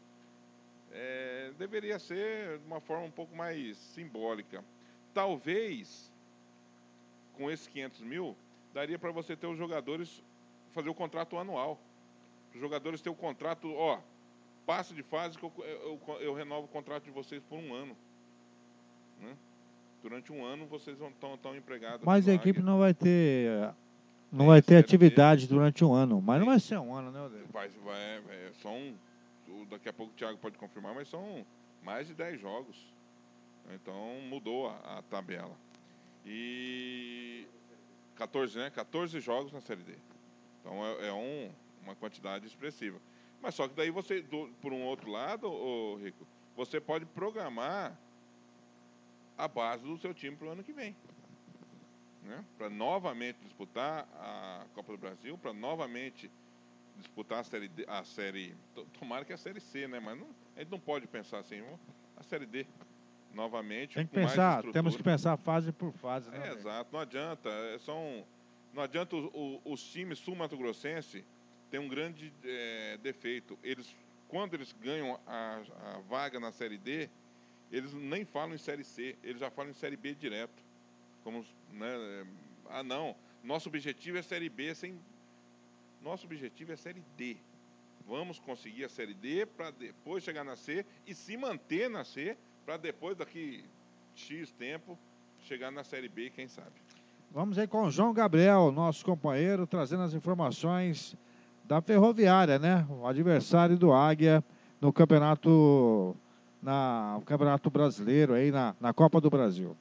[0.90, 4.64] é, deveria ser de uma forma um pouco mais simbólica.
[5.14, 6.12] Talvez,
[7.34, 8.36] com esses 500 mil,
[8.74, 10.22] daria para você ter os jogadores
[10.72, 11.80] fazer o contrato anual.
[12.54, 14.00] Os jogadores ter o contrato, ó,
[14.66, 17.96] passe de fase que eu, eu, eu, renovo o contrato de vocês por um ano.
[19.20, 19.36] Né?
[20.02, 22.04] Durante um ano vocês estão tão empregados.
[22.04, 23.74] Mas a equipe não vai ter.
[24.30, 26.20] Não vai ter atividade durante um ano.
[26.20, 28.94] Mas não vai ser um ano, né, Vai, vai, é, são
[29.70, 31.44] daqui a pouco o Thiago pode confirmar, mas são
[31.82, 32.76] mais de 10 jogos.
[33.74, 35.56] Então mudou a, a tabela.
[36.24, 37.46] E
[38.16, 38.70] 14, né?
[38.70, 39.94] 14 jogos na Série D.
[40.60, 41.50] Então é, é um,
[41.82, 42.98] uma quantidade expressiva.
[43.40, 46.26] Mas só que daí você, do, por um outro lado, ô, Rico,
[46.56, 47.96] você pode programar
[49.38, 50.94] a base do seu time para o ano que vem.
[52.24, 52.44] Né?
[52.58, 56.30] Para novamente disputar a Copa do Brasil, para novamente
[56.96, 58.54] disputar a série D, a série.
[58.98, 60.00] Tomara que a série C, né?
[60.00, 61.62] Mas não, a gente não pode pensar assim,
[62.16, 62.66] a série D
[63.32, 63.94] novamente.
[63.94, 66.48] Tem que pensar, temos que pensar fase por fase, né?
[66.48, 67.48] É, exato, não adianta.
[67.48, 68.24] É, são,
[68.74, 71.24] não adianta os, os times sul-mato-grossense
[71.70, 73.58] tem um grande é, defeito.
[73.62, 73.94] Eles,
[74.26, 77.08] quando eles ganham a, a vaga na série D,
[77.70, 80.62] eles nem falam em série C, eles já falam em série B direto.
[81.22, 82.26] Como, né,
[82.70, 84.98] ah, não, nosso objetivo é série B sem
[86.02, 87.36] nosso objetivo é Série D.
[88.06, 92.36] Vamos conseguir a Série D para depois chegar na C e se manter na C
[92.64, 93.64] para depois, daqui
[94.14, 94.98] X tempo,
[95.42, 96.72] chegar na Série B, quem sabe.
[97.30, 101.16] Vamos aí com o João Gabriel, nosso companheiro, trazendo as informações
[101.64, 102.86] da Ferroviária, né?
[102.88, 104.42] O adversário do Águia
[104.80, 106.16] no campeonato,
[106.62, 109.76] na, campeonato brasileiro, aí na, na Copa do Brasil.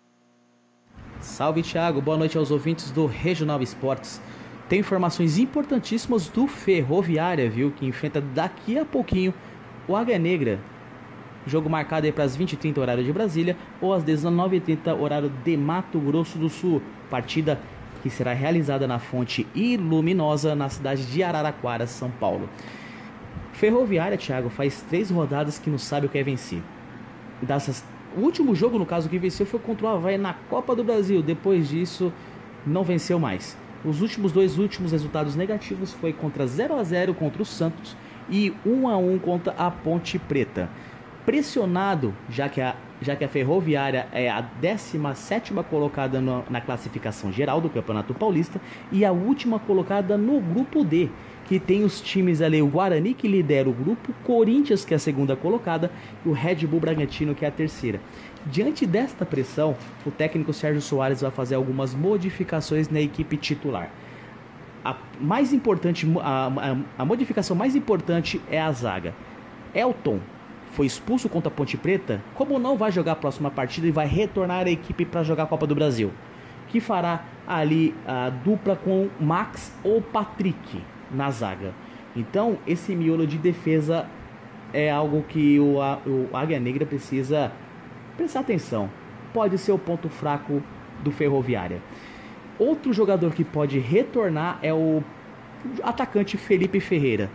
[1.19, 2.01] Salve, Thiago.
[2.01, 4.21] Boa noite aos ouvintes do Regional Esportes.
[4.69, 7.71] Tem informações importantíssimas do Ferroviária, viu?
[7.71, 9.33] Que enfrenta daqui a pouquinho
[9.87, 10.59] o Águia Negra.
[11.45, 15.97] Jogo marcado aí para as 20h30 horário de Brasília ou às 19h30 horário de Mato
[15.99, 16.81] Grosso do Sul.
[17.09, 17.59] Partida
[18.03, 22.49] que será realizada na fonte Iluminosa na cidade de Araraquara, São Paulo.
[23.53, 26.61] Ferroviária, Thiago, faz três rodadas que não sabe o que é vencer.
[27.41, 27.83] Dessas,
[28.15, 31.21] o último jogo, no caso, que venceu foi contra o Havaí na Copa do Brasil.
[31.21, 32.11] Depois disso,
[32.65, 33.57] não venceu mais.
[33.85, 37.95] Os últimos dois últimos resultados negativos foi contra 0 a 0 contra o Santos
[38.29, 40.69] e 1 a 1 contra a Ponte Preta.
[41.25, 47.31] Pressionado, já que a já que a Ferroviária é a 17 colocada no, na classificação
[47.31, 48.59] geral do Campeonato Paulista
[48.91, 51.09] e a última colocada no grupo D,
[51.47, 54.99] que tem os times ali, o Guarani que lidera o grupo, Corinthians que é a
[54.99, 55.89] segunda colocada
[56.25, 58.01] e o Red Bull Bragantino que é a terceira.
[58.45, 63.89] Diante desta pressão, o técnico Sérgio Soares vai fazer algumas modificações na equipe titular.
[64.83, 69.13] A mais importante, a, a, a modificação mais importante é a zaga.
[69.73, 70.19] Elton
[70.73, 74.05] foi expulso contra a Ponte Preta, como não vai jogar a próxima partida e vai
[74.05, 76.11] retornar à equipe para jogar a Copa do Brasil,
[76.67, 80.81] que fará ali a dupla com Max ou Patrick
[81.11, 81.73] na zaga.
[82.15, 84.07] Então, esse miolo de defesa
[84.73, 87.51] é algo que o, o Águia Negra precisa
[88.15, 88.89] prestar atenção.
[89.33, 90.61] Pode ser o ponto fraco
[91.03, 91.81] do Ferroviária.
[92.57, 95.03] Outro jogador que pode retornar é o
[95.83, 97.29] atacante Felipe Ferreira.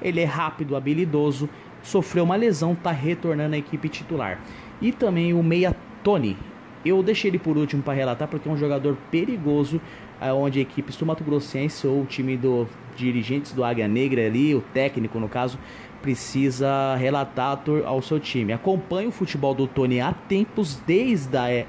[0.00, 1.48] Ele é rápido, habilidoso
[1.82, 4.40] sofreu uma lesão, está retornando à equipe titular.
[4.80, 6.36] E também o meia Tony.
[6.84, 9.80] Eu deixei ele por último para relatar porque é um jogador perigoso,
[10.20, 14.54] onde a equipe do Mato Grossense ou o time do dirigentes do Águia Negra ali,
[14.54, 15.58] o técnico no caso,
[16.02, 18.52] precisa relatar ao seu time.
[18.52, 21.66] Acompanha o futebol do Tony há tempos, desde a, é,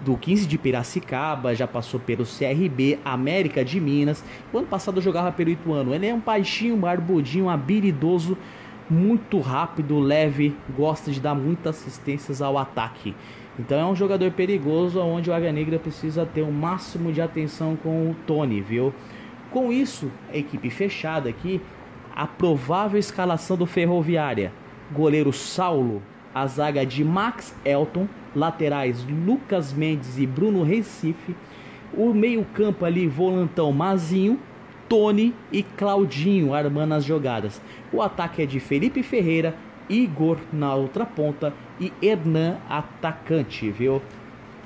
[0.00, 4.24] do 15 de Piracicaba, já passou pelo CRB, América de Minas.
[4.52, 5.94] O ano passado jogava pelo Ituano.
[5.94, 8.36] Ele é um baixinho, barbudinho, habilidoso
[8.90, 13.14] muito rápido, leve, gosta de dar muitas assistências ao ataque.
[13.58, 17.20] Então é um jogador perigoso onde o Águia Negra precisa ter o um máximo de
[17.20, 18.94] atenção com o Tony, viu?
[19.50, 21.60] Com isso, a equipe fechada aqui,
[22.14, 24.52] a provável escalação do Ferroviária.
[24.90, 26.02] Goleiro Saulo,
[26.34, 31.36] a zaga de Max Elton, laterais Lucas Mendes e Bruno Recife,
[31.94, 34.38] o meio-campo ali, volantão Mazinho,
[34.88, 37.60] Tony e Claudinho armando as jogadas.
[37.92, 39.54] O ataque é de Felipe Ferreira,
[39.88, 44.00] Igor na outra ponta e Hernan atacante, viu?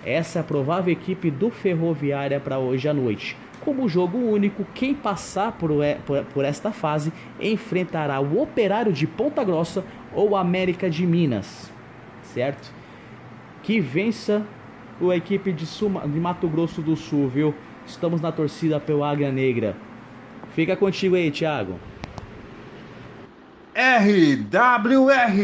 [0.05, 3.37] Essa é a provável equipe do Ferroviária para hoje à noite.
[3.61, 5.70] Como jogo único, quem passar por,
[6.05, 11.72] por, por, esta fase enfrentará o Operário de Ponta Grossa ou América de Minas,
[12.22, 12.70] certo?
[13.62, 14.46] Que vença
[15.00, 17.55] a equipe de, Suma, de Mato Grosso do Sul, viu?
[17.87, 19.74] Estamos na torcida pelo Águia Negra.
[20.50, 21.81] Fica contigo aí, Thiago.
[23.79, 25.37] RWR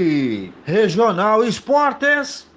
[0.64, 2.50] Regional Esportes.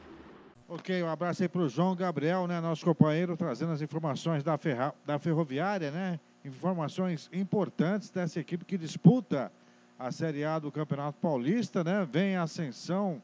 [0.70, 4.58] Ok, um abraço aí para o João Gabriel, né, nosso companheiro, trazendo as informações da,
[4.58, 6.18] ferra, da Ferroviária, né?
[6.46, 9.52] Informações importantes dessa equipe que disputa
[10.00, 12.08] a Série A do Campeonato Paulista, né?
[12.10, 13.22] Vem ascensão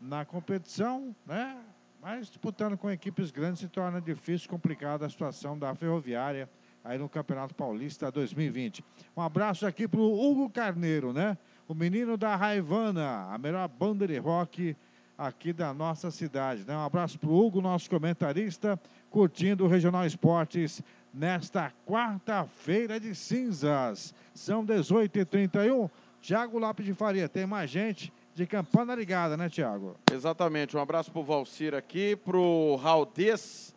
[0.00, 1.56] na competição, né?
[2.02, 6.50] Mas disputando com equipes grandes se torna difícil, complicada a situação da Ferroviária
[6.84, 8.84] aí no Campeonato Paulista 2020.
[9.16, 11.38] Um abraço aqui para o Hugo Carneiro, né?
[11.66, 14.76] O menino da Raivana, a melhor banda de rock
[15.16, 16.64] aqui da nossa cidade.
[16.66, 16.76] Né?
[16.76, 18.78] Um abraço para o Hugo, nosso comentarista,
[19.10, 24.14] curtindo o Regional Esportes nesta quarta-feira de cinzas.
[24.34, 25.90] São 18h31.
[26.20, 29.96] Tiago Lopes de Faria, tem mais gente de campana ligada, né, Tiago?
[30.12, 30.76] Exatamente.
[30.76, 33.74] Um abraço para o Valcir aqui, para o Raldez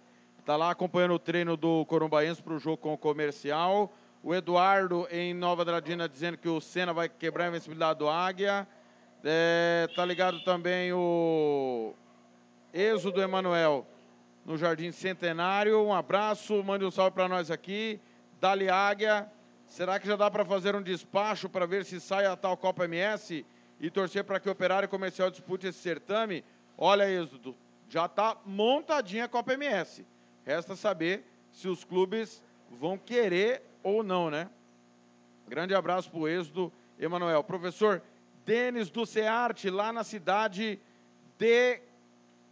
[0.47, 3.91] Está lá acompanhando o treino do Corumbaense para o jogo com o comercial.
[4.23, 8.67] O Eduardo em Nova Dradina dizendo que o Senna vai quebrar a invencibilidade do Águia.
[9.23, 11.93] É, tá ligado também o
[12.73, 13.85] Êxodo Emanuel
[14.45, 15.81] no Jardim Centenário.
[15.83, 17.99] Um abraço, mande um salve para nós aqui.
[18.39, 19.29] Dali Águia.
[19.67, 22.85] Será que já dá para fazer um despacho para ver se sai a tal Copa
[22.85, 23.45] MS
[23.79, 26.43] e torcer para que o Operário Comercial dispute esse certame?
[26.77, 27.55] Olha, Êxodo,
[27.89, 30.05] já está montadinha a Copa MS.
[30.45, 34.49] Resta saber se os clubes vão querer ou não, né?
[35.47, 36.69] Grande abraço para o Êxodo
[36.99, 37.41] Emanuel.
[37.41, 38.03] Professor
[38.45, 40.77] Denis do Cearte, lá na cidade
[41.37, 41.79] de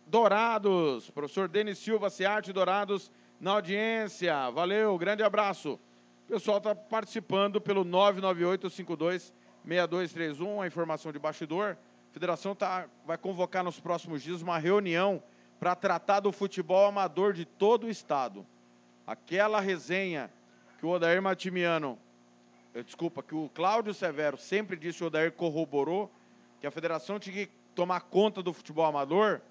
[0.08, 1.10] Dourados.
[1.10, 4.50] Professor Denis Silva, Cearte Dourados, na audiência.
[4.52, 5.78] Valeu, grande abraço.
[6.24, 11.76] O pessoal está participando pelo 998-52-6231, a informação de bastidor.
[12.12, 15.22] A federação tá, vai convocar nos próximos dias uma reunião
[15.60, 18.46] para tratar do futebol amador de todo o estado.
[19.06, 20.32] Aquela resenha
[20.78, 21.98] que o Odair Matimiano,
[22.74, 26.12] eh, desculpa, que o Cláudio Severo sempre disse, o Odair corroborou,
[26.60, 29.42] que a federação tinha que tomar conta do futebol amador,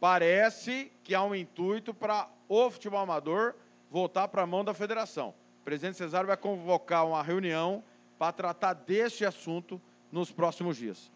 [0.00, 3.54] parece que há um intuito para o futebol amador
[3.90, 5.34] voltar para a mão da federação.
[5.60, 7.82] O presidente Cesário vai convocar uma reunião
[8.18, 11.10] para tratar deste assunto nos próximos dias.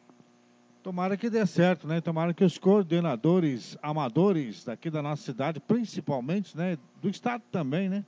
[0.83, 2.01] Tomara que dê certo, né?
[2.01, 6.77] Tomara que os coordenadores amadores daqui da nossa cidade, principalmente, né?
[7.01, 8.05] Do estado também, né?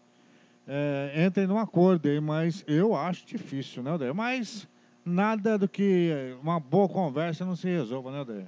[0.66, 4.14] É, entrem num acordo aí, mas eu acho difícil, né, Odair?
[4.14, 4.66] Mas
[5.05, 8.46] nada do que uma boa conversa não se resolva, né, Odair?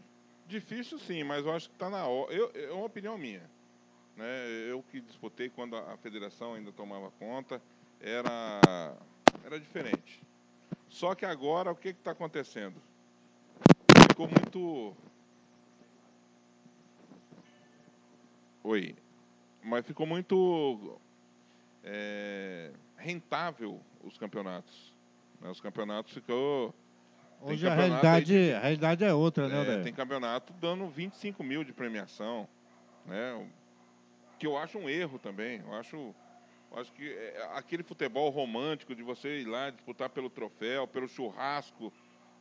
[0.49, 2.33] Difícil sim, mas eu acho que está na hora.
[2.33, 3.43] Eu, é uma opinião minha.
[4.17, 4.47] Né?
[4.71, 7.61] Eu que disputei quando a federação ainda tomava conta,
[8.01, 8.97] era,
[9.45, 10.23] era diferente.
[10.89, 12.81] Só que agora o que está acontecendo?
[14.09, 14.97] Ficou muito.
[18.65, 18.97] Oi.
[19.63, 20.99] Mas ficou muito
[21.87, 24.93] é, rentável os campeonatos.
[25.41, 25.49] Né?
[25.49, 26.75] Os campeonatos ficou.
[27.41, 31.63] Hoje a realidade, de, a realidade é outra, né, é, Tem campeonato dando 25 mil
[31.63, 32.49] de premiação.
[33.07, 33.49] Né?
[34.39, 35.61] Que eu acho um erro também.
[35.61, 36.15] Eu acho,
[36.73, 41.07] eu acho que é, aquele futebol romântico de você ir lá disputar pelo troféu, pelo
[41.07, 41.93] churrasco,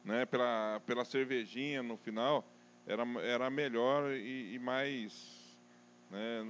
[0.04, 0.26] né?
[0.26, 2.44] pela, pela cervejinha no final,
[2.88, 5.45] era, era melhor e, e mais.
[6.10, 6.46] Né?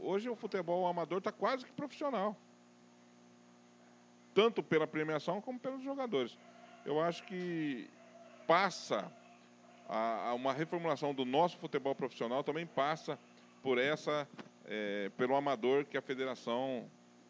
[0.00, 2.36] Hoje o futebol amador está quase que profissional
[4.34, 6.36] tanto pela premiação como pelos jogadores.
[6.84, 7.88] Eu acho que
[8.46, 9.10] passa
[9.88, 13.18] a, a uma reformulação do nosso futebol profissional também passa
[13.62, 14.26] por essa
[14.64, 16.84] é, pelo amador que a federação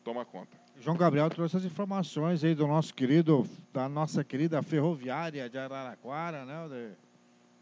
[0.05, 0.59] toma conta.
[0.79, 6.45] João Gabriel trouxe as informações aí do nosso querido, da nossa querida ferroviária de Araraquara,
[6.45, 6.65] né?
[6.65, 6.69] O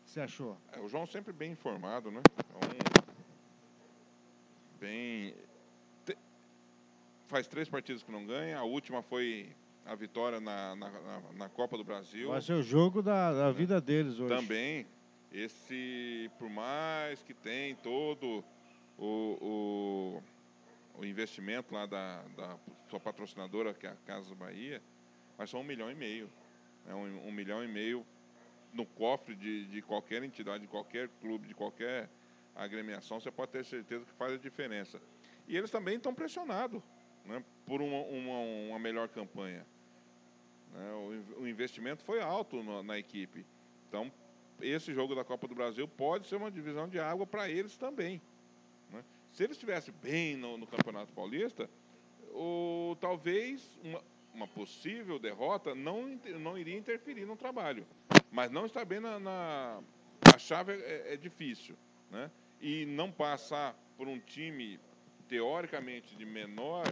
[0.05, 0.57] que você achou?
[0.73, 2.21] É, o João sempre bem informado, né?
[2.35, 2.88] Então,
[4.81, 5.35] bem
[7.29, 8.59] faz três partidas que não ganha.
[8.59, 10.91] A última foi a vitória na, na,
[11.35, 12.31] na Copa do Brasil.
[12.31, 14.35] Vai ser o jogo da, da vida deles hoje.
[14.35, 14.87] Também.
[15.31, 18.43] Esse, por mais que tem todo
[18.99, 20.23] o,
[20.97, 24.83] o, o investimento lá da, da sua patrocinadora, que é a Casa Bahia,
[25.37, 26.31] mas são um milhão e meio.
[26.89, 28.07] É um, um milhão e meio
[28.73, 32.09] no cofre de, de qualquer entidade, de qualquer clube, de qualquer
[32.59, 35.01] agremiação, você pode ter certeza que faz a diferença.
[35.47, 36.83] E eles também estão pressionados
[37.25, 39.65] né, por uma, uma, uma, melhor campanha.
[40.73, 43.47] Né, o, o, investimento foi alto na, na, equipe.
[43.89, 44.13] Então,
[44.61, 48.21] esse jogo da Copa do Brasil pode ser uma divisão de água para eles também.
[48.91, 49.05] Né.
[49.33, 51.71] Se eles estivessem bem no, no, Campeonato Paulista,
[52.33, 54.03] ou talvez uma,
[54.35, 57.87] uma, possível derrota não, não iria interferir no trabalho.
[58.31, 59.19] Mas não estar bem na.
[59.21, 59.81] na
[60.35, 61.77] a chave é, é difícil.
[62.11, 62.31] Né?
[62.61, 64.81] E não passar por um time
[65.29, 66.85] teoricamente de menor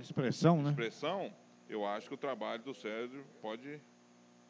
[0.00, 0.70] Expressão, né?
[0.70, 1.30] Expressão,
[1.68, 3.80] eu acho que o trabalho do Sérgio pode,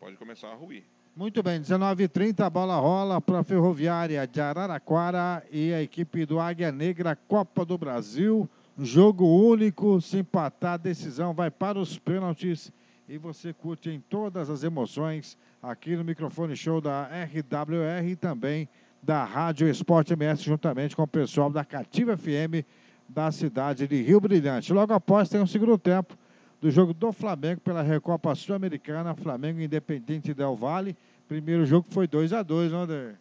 [0.00, 0.84] pode começar a ruir.
[1.14, 6.40] Muito bem, 19h30, a bola rola para a Ferroviária de Araraquara e a equipe do
[6.40, 8.48] Águia Negra, Copa do Brasil.
[8.76, 12.72] Jogo único, se empatar, a decisão vai para os pênaltis
[13.08, 18.68] e você curte em todas as emoções aqui no microfone show da RWR e também
[19.04, 22.64] da Rádio Esporte MS, juntamente com o pessoal da Cativa FM
[23.06, 24.72] da cidade de Rio Brilhante.
[24.72, 26.16] Logo após tem o um segundo tempo
[26.58, 30.96] do jogo do Flamengo pela Recopa Sul-Americana, Flamengo Independente Del Vale.
[31.28, 33.14] Primeiro jogo foi 2 a 2 né, André?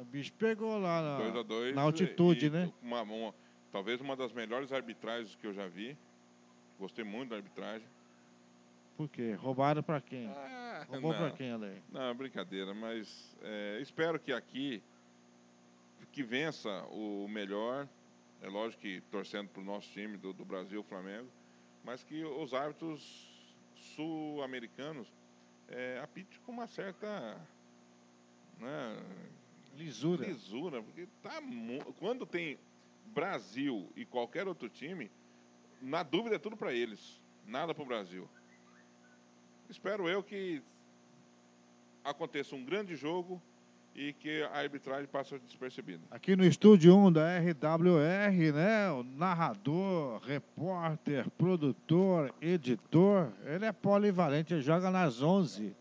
[0.00, 2.72] O bicho pegou lá na, dois a dois, na altitude, né?
[2.82, 3.34] Uma, uma,
[3.70, 5.96] talvez uma das melhores arbitragens que eu já vi.
[6.78, 7.86] Gostei muito da arbitragem.
[8.96, 9.34] Por quê?
[9.34, 10.26] Roubaram para quem?
[10.26, 11.74] Ah, Roubou para quem, André?
[11.92, 14.82] Não, brincadeira, mas é, espero que aqui
[16.12, 17.88] que vença o melhor,
[18.42, 21.28] é lógico que torcendo para o nosso time do, do Brasil, Flamengo,
[21.84, 23.30] mas que os árbitros
[23.94, 25.06] sul-americanos
[25.68, 27.40] é, apitem com uma certa
[28.58, 29.02] né,
[29.76, 30.26] lisura.
[30.26, 31.40] lisura, porque tá,
[31.98, 32.58] quando tem
[33.06, 35.10] Brasil e qualquer outro time,
[35.80, 38.28] na dúvida é tudo para eles, nada para o Brasil.
[39.68, 40.62] Espero eu que
[42.04, 43.40] aconteça um grande jogo
[43.94, 46.02] e que a arbitragem passa despercebida.
[46.10, 54.54] Aqui no estúdio 1 da RWR, né, o narrador, repórter, produtor, editor, ele é polivalente,
[54.54, 55.74] ele joga nas 11.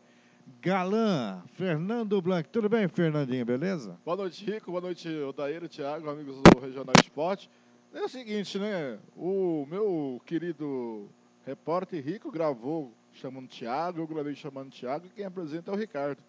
[0.62, 2.50] Galã, Fernando Blanc.
[2.50, 3.98] Tudo bem, Fernandinho, beleza?
[4.04, 4.72] Boa noite, Rico.
[4.72, 7.50] Boa noite, Odair, Thiago, amigos do Regional Esporte.
[7.93, 9.00] É o seguinte, né?
[9.15, 11.08] O meu querido
[11.45, 16.22] repórter Rico gravou chamando Thiago, eu gravei chamando Thiago, e quem apresenta é o Ricardo.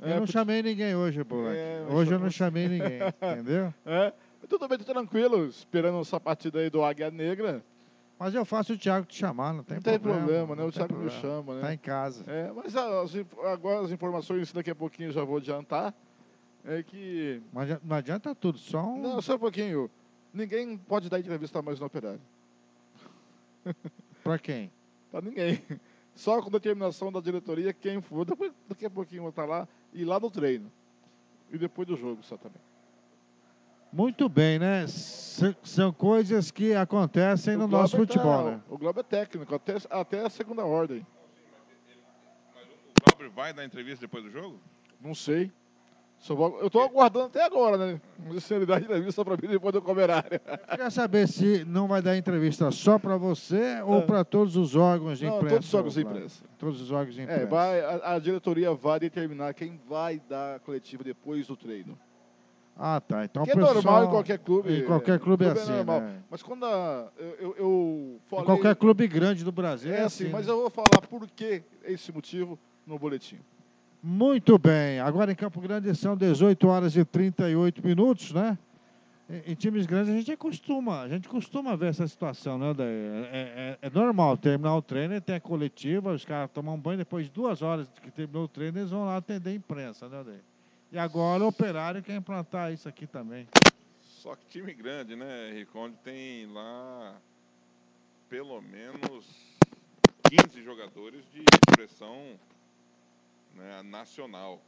[0.00, 1.56] Eu é, não chamei ninguém hoje, Bulac.
[1.56, 3.74] É, hoje eu não chamei ninguém, entendeu?
[3.84, 4.12] É,
[4.48, 7.64] tudo bem, tô tranquilo, esperando essa partida aí do Águia Negra.
[8.18, 10.16] Mas eu faço o Thiago te chamar, não tem não problema.
[10.16, 10.64] Tem problema, né?
[10.64, 11.60] O Thiago me chama, né?
[11.60, 12.24] Tá em casa.
[12.26, 13.12] É, mas as,
[13.44, 15.94] agora as informações, daqui a pouquinho eu já vou adiantar.
[16.64, 17.40] É que.
[17.52, 19.00] Mas não adianta tudo, só um.
[19.00, 19.90] Não, só um pouquinho.
[20.32, 22.20] Ninguém pode dar entrevista mais no operário.
[24.22, 24.70] pra quem?
[25.10, 25.62] Pra ninguém.
[26.14, 28.26] Só com determinação da diretoria, quem for.
[28.68, 30.70] Daqui a pouquinho eu vou estar lá e lá no treino.
[31.50, 32.60] E depois do jogo só também.
[33.92, 34.82] Muito bem, né?
[34.82, 38.60] S são coisas que acontecem o no nosso tá, futebol, né?
[38.68, 41.06] O Globo é técnico, até, até a segunda ordem.
[42.54, 44.60] Mas o Globo vai dar entrevista depois do jogo?
[45.00, 45.50] Não sei.
[46.20, 48.00] Só Eu tô aguardando até agora, né?
[48.40, 50.40] Se ele dá entrevista pra mim depois do comerário.
[50.74, 55.18] Quer saber se não vai dar entrevista só para você ou para todos os órgãos
[55.20, 55.28] de É.
[55.30, 55.54] Não, imprensa?
[55.54, 56.44] todos os órgãos de imprensa.
[56.58, 57.42] Todos os órgãos de imprensa.
[57.42, 61.96] É, vai, a, a diretoria vai determinar quem vai dar a coletiva depois do treino.
[62.76, 63.24] Ah, tá.
[63.24, 64.72] Então que é pessoal- normal em qualquer clube.
[64.72, 66.00] Em qualquer clube é assim, normal.
[66.00, 66.22] né?
[66.28, 68.42] Mas quando a- eu, eu, eu falei...
[68.42, 70.30] Em qualquer clube grande do Brasil É assim, né?
[70.32, 73.38] mas eu vou falar por que esse motivo no boletim.
[74.02, 75.00] Muito bem.
[75.00, 78.56] Agora em Campo Grande são 18 horas e 38 minutos, né?
[79.46, 82.72] Em, times grandes a gente costuma, a gente costuma ver essa situação, né?
[82.72, 82.86] Daí?
[82.86, 87.26] É, é- é normal terminar o treino tem a coletiva, os caras tomam banho, depois
[87.26, 90.22] de duas horas que terminou o treino, eles vão lá atender a imprensa, né?
[90.24, 90.40] Daí?
[90.92, 93.46] E agora o operário quer implantar isso aqui também.
[94.00, 95.76] Só que time grande, né, Henrique?
[95.76, 97.16] Onde tem lá
[98.30, 99.58] pelo menos
[100.30, 102.38] 15 jogadores de expressão
[103.54, 104.62] né, nacional.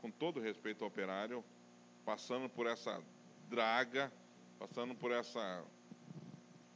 [0.00, 1.42] Com todo respeito ao operário,
[2.04, 3.02] passando por essa
[3.48, 4.12] draga,
[4.58, 5.64] passando por essa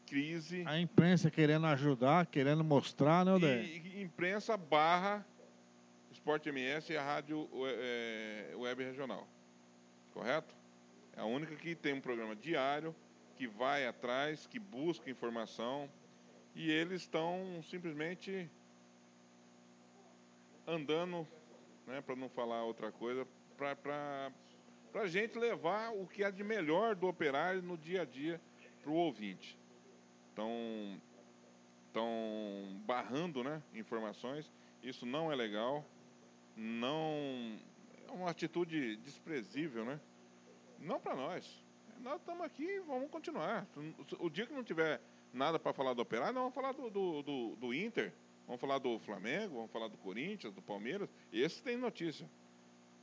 [0.07, 0.65] crise.
[0.67, 3.39] A imprensa querendo ajudar, querendo mostrar, né?
[3.39, 3.83] Daí?
[3.97, 5.25] E, imprensa barra
[6.11, 9.27] Esporte MS e a rádio eh, web regional.
[10.13, 10.55] Correto?
[11.17, 12.95] É a única que tem um programa diário,
[13.37, 15.89] que vai atrás, que busca informação.
[16.55, 18.51] E eles estão simplesmente
[20.69, 21.27] andando,
[21.87, 24.31] né, para não falar outra coisa, para
[24.95, 28.41] a gente levar o que há de melhor do operário no dia a dia
[28.83, 29.59] para o ouvinte.
[30.33, 30.51] Então,
[31.87, 34.53] estão barrando né, informações.
[34.83, 35.85] Isso não é legal.
[36.55, 37.59] Não.
[38.07, 39.99] É uma atitude desprezível, né?
[40.79, 41.65] Não para nós.
[42.01, 43.67] Nós estamos aqui e vamos continuar.
[44.21, 45.01] O dia que não tiver
[45.33, 48.13] nada para falar do Operário, nós vamos falar do, do, do, do Inter,
[48.49, 51.09] vamos falar do Flamengo, vamos falar do Corinthians, do Palmeiras.
[51.33, 52.27] Esse tem notícia.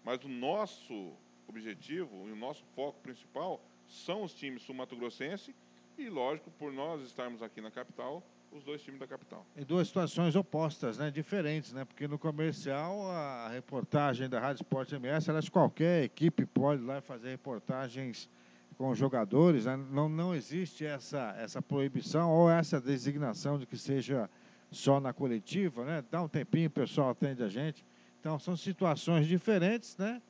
[0.03, 1.13] Mas o nosso
[1.47, 5.55] objetivo e o nosso foco principal são os times sul-mato-grossense
[5.97, 9.45] e, lógico, por nós estarmos aqui na capital, os dois times da capital.
[9.55, 11.11] Em duas situações opostas, né?
[11.11, 11.85] Diferentes, né?
[11.85, 17.29] Porque no comercial, a reportagem da Rádio Esporte MS, elas, qualquer equipe pode lá fazer
[17.29, 18.29] reportagens
[18.77, 19.77] com os jogadores, né?
[19.89, 24.29] não, não existe essa, essa proibição ou essa designação de que seja
[24.71, 26.03] só na coletiva, né?
[26.09, 27.85] Dá um tempinho, o pessoal atende a gente.
[28.19, 30.21] Então, são situações diferentes, né?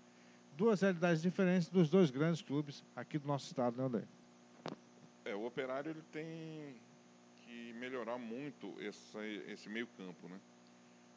[0.57, 4.03] Duas realidades diferentes dos dois grandes clubes aqui do nosso estado, né, André?
[5.25, 6.75] É, o operário ele tem
[7.45, 10.39] que melhorar muito esse meio campo, né?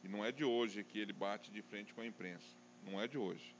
[0.03, 2.47] E não é de hoje que ele bate de frente com a imprensa.
[2.85, 3.53] Não é de hoje.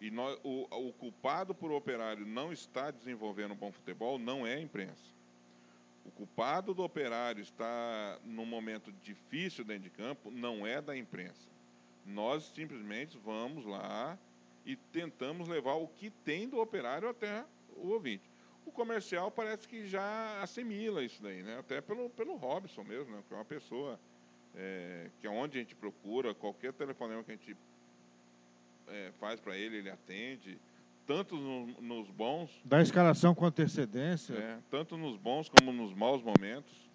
[0.00, 4.46] E nós, o, o culpado por o operário não estar desenvolvendo um bom futebol não
[4.46, 5.19] é a imprensa.
[6.04, 11.48] O culpado do operário estar num momento difícil dentro de campo não é da imprensa.
[12.06, 14.18] Nós simplesmente vamos lá
[14.64, 17.44] e tentamos levar o que tem do operário até
[17.76, 18.30] o ouvinte.
[18.64, 21.58] O comercial parece que já assimila isso daí, né?
[21.58, 23.22] Até pelo, pelo Robson mesmo, né?
[23.26, 23.98] Que é uma pessoa
[24.54, 27.56] é, que é onde a gente procura, qualquer telefonema que a gente
[28.88, 30.58] é, faz para ele, ele atende,
[31.10, 34.32] tanto no, nos bons, Da escalação com antecedência.
[34.32, 36.88] é, tanto nos bons como nos maus momentos.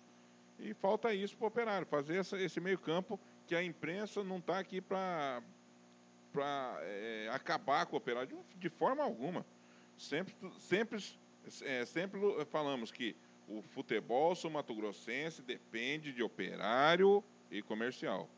[0.58, 4.38] E falta isso para o operário, fazer essa, esse meio campo que a imprensa não
[4.38, 5.44] está aqui para
[6.82, 9.46] é, acabar com o operário de, de forma alguma.
[9.98, 11.04] Sempre, sempre,
[11.64, 13.18] é, sempre falamos que
[13.50, 18.30] o futebol sul-mato-grossense depende de operário e comercial.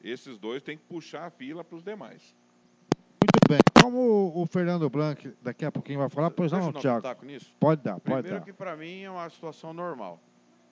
[0.00, 2.32] Esses dois têm que puxar a fila para os demais.
[3.50, 3.58] Bem.
[3.82, 6.70] Como o Fernando Blanc daqui a pouquinho vai falar, pois não,
[7.24, 7.52] nisso.
[7.58, 8.44] Pode dar, pode Primeiro dar.
[8.44, 10.20] que para mim é uma situação normal.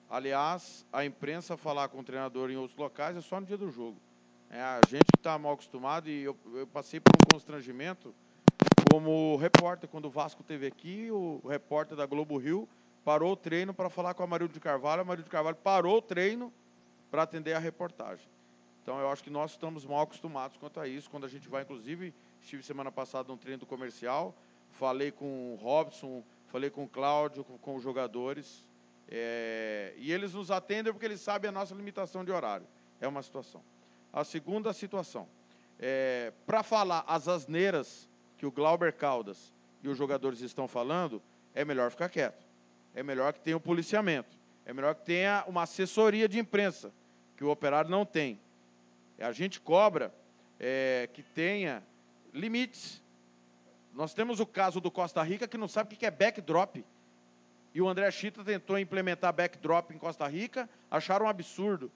[0.09, 3.69] Aliás, a imprensa falar com o treinador em outros locais é só no dia do
[3.69, 3.97] jogo.
[4.49, 8.15] É, a gente está mal acostumado e eu, eu passei por um constrangimento
[8.89, 12.67] como repórter, quando o Vasco teve aqui, o, o repórter da Globo Rio
[13.03, 15.97] parou o treino para falar com a Marildo de Carvalho, a Marildo de Carvalho parou
[15.97, 16.51] o treino
[17.11, 18.25] para atender a reportagem.
[18.81, 21.63] Então eu acho que nós estamos mal acostumados quanto a isso, quando a gente vai,
[21.63, 24.35] inclusive, estive semana passada num treino do comercial,
[24.71, 28.67] falei com o Robson, falei com o Cláudio, com, com os jogadores,
[29.07, 32.67] é, e eles nos atendem porque eles sabem a nossa limitação de horário.
[33.01, 33.63] É uma situação.
[34.13, 35.27] A segunda situação,
[35.79, 41.21] é, para falar as asneiras que o Glauber Caldas e os jogadores estão falando,
[41.53, 42.45] é melhor ficar quieto.
[42.93, 44.37] É melhor que tenha o policiamento.
[44.65, 46.91] É melhor que tenha uma assessoria de imprensa,
[47.35, 48.39] que o operário não tem.
[49.17, 50.13] A gente cobra
[50.59, 51.83] é, que tenha
[52.33, 53.01] limites.
[53.93, 56.83] Nós temos o caso do Costa Rica que não sabe o que é backdrop.
[57.73, 61.91] E o André Chita tentou implementar backdrop em Costa Rica, acharam um absurdo.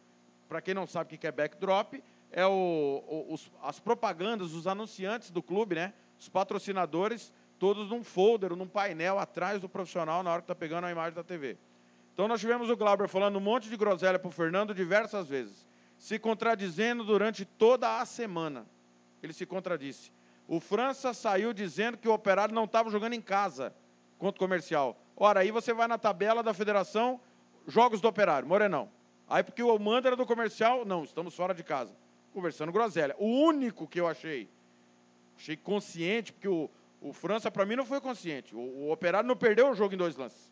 [0.48, 1.96] Para quem não sabe o que é backdrop,
[2.32, 5.94] é o, o- os- as propagandas, os anunciantes do clube, né?
[6.20, 10.86] Os patrocinadores, todos num folder, num painel atrás do profissional na hora que tá pegando
[10.86, 11.58] a imagem da TV.
[12.14, 15.66] Então nós tivemos o Glauber falando um monte de groselha pro Fernando diversas vezes,
[15.98, 18.66] se contradizendo durante toda a semana.
[19.24, 20.12] Ele se contradisse.
[20.48, 23.74] O França saiu dizendo que o Operário não estava jogando em casa
[24.18, 24.98] contra o Comercial.
[25.16, 27.20] Ora, aí você vai na tabela da Federação,
[27.68, 28.90] jogos do Operário, Morenão.
[29.28, 31.96] Aí porque o mando era do Comercial, não, estamos fora de casa.
[32.34, 33.16] Conversando groselha.
[33.18, 34.50] O único que eu achei,
[35.38, 36.70] achei consciente, porque o,
[37.02, 38.56] o França para mim não foi consciente.
[38.56, 40.52] O, o Operário não perdeu o jogo em dois lances.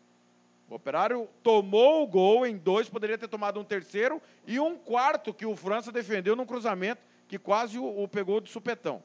[0.70, 5.34] O Operário tomou o gol em dois, poderia ter tomado um terceiro e um quarto
[5.34, 9.02] que o França defendeu num cruzamento que quase o, o pegou de supetão.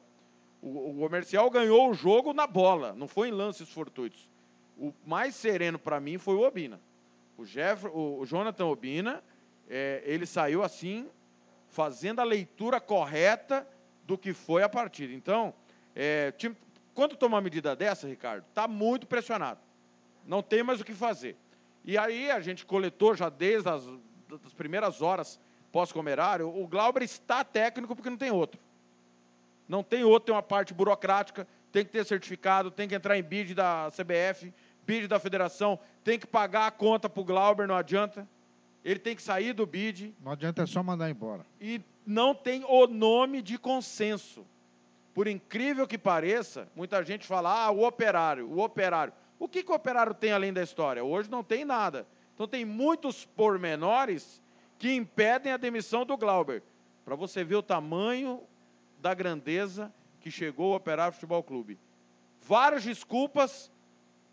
[0.61, 4.29] O, o Comercial ganhou o jogo na bola, não foi em lances fortuitos.
[4.77, 6.79] O mais sereno para mim foi o Obina.
[7.37, 9.23] O, Jeff, o, o Jonathan Obina,
[9.69, 11.07] é, ele saiu assim,
[11.69, 13.67] fazendo a leitura correta
[14.05, 15.13] do que foi a partida.
[15.13, 15.53] Então,
[15.95, 16.55] é, time-
[16.93, 19.59] quando toma uma medida dessa, Ricardo, está muito pressionado.
[20.25, 21.35] Não tem mais o que fazer.
[21.85, 23.83] E aí a gente coletou já desde as
[24.55, 25.39] primeiras horas
[25.71, 28.59] pós-comerário, o Glauber está técnico porque não tem outro.
[29.67, 33.23] Não tem outro, tem uma parte burocrática, tem que ter certificado, tem que entrar em
[33.23, 34.53] bid da CBF,
[34.85, 38.27] bid da federação, tem que pagar a conta para o Glauber, não adianta.
[38.83, 41.45] Ele tem que sair do bid Não adianta é só mandar embora.
[41.59, 44.45] e não tem o nome de consenso.
[45.13, 49.11] Por incrível que pareça, muita gente fala, ah, o operário, o operário.
[49.37, 51.03] O que, que o operário tem além da história?
[51.03, 52.07] Hoje não tem nada.
[52.33, 54.41] Então tem muitos pormenores
[54.79, 56.63] que impedem a demissão do Glauber.
[57.03, 58.41] Para você ver o tamanho
[58.99, 61.77] da grandeza que chegou o Operário Futebol Clube.
[62.47, 63.71] Várias desculpas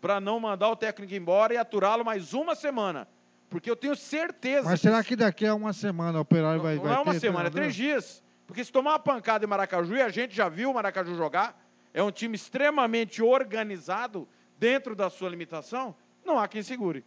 [0.01, 3.07] para não mandar o técnico embora e aturá-lo mais uma semana.
[3.49, 6.83] Porque eu tenho certeza Mas será que daqui a uma semana o operário vai, não
[6.83, 8.23] vai é uma ter semana, é três dias.
[8.47, 11.59] Porque se tomar uma pancada em Maracaju, e a gente já viu o Maracaju jogar,
[11.93, 14.27] é um time extremamente organizado
[14.59, 17.03] dentro da sua limitação, não há quem segure.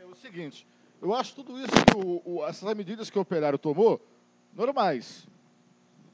[0.00, 0.66] É o seguinte,
[1.00, 4.04] eu acho tudo isso, que o- o- essas medidas que o operário tomou,
[4.54, 5.26] normais.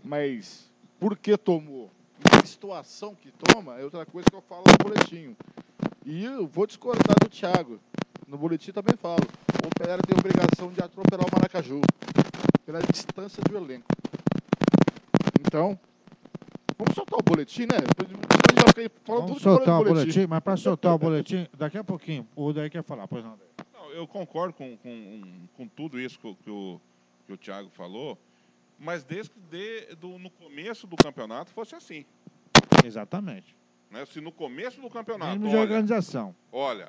[0.05, 1.91] Mas por que tomou?
[2.21, 5.37] Em que situação que toma é outra coisa que eu falo no boletim.
[6.05, 7.81] E eu vou discordar do Thiago.
[8.29, 9.25] No boletim também falo.
[9.63, 11.81] O operário tem a obrigação de atropelar o Maracaju.
[12.67, 13.87] Pela distância do elenco.
[15.41, 15.79] Então,
[16.79, 17.79] vamos soltar o boletim, né?
[17.87, 21.85] Depois já fiquei falando Vamos soltar o boletim, mas para soltar o boletim, daqui a
[21.85, 23.37] pouquinho, o daí quer falar, pois não.
[23.37, 23.67] Daí.
[23.75, 25.23] Não, eu concordo com, com,
[25.57, 26.81] com tudo isso que, o- que o,
[27.27, 28.19] que o Thiago falou,
[28.79, 32.05] mas desde que de- do, no começo do campeonato fosse assim.
[32.85, 33.55] Exatamente.
[33.91, 34.05] Né?
[34.07, 36.35] Se no começo do campeonato, Mínimo de olha, organização.
[36.53, 36.89] olha,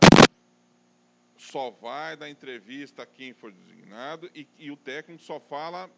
[1.37, 5.89] só vai dar entrevista quem for designado e, e o técnico só fala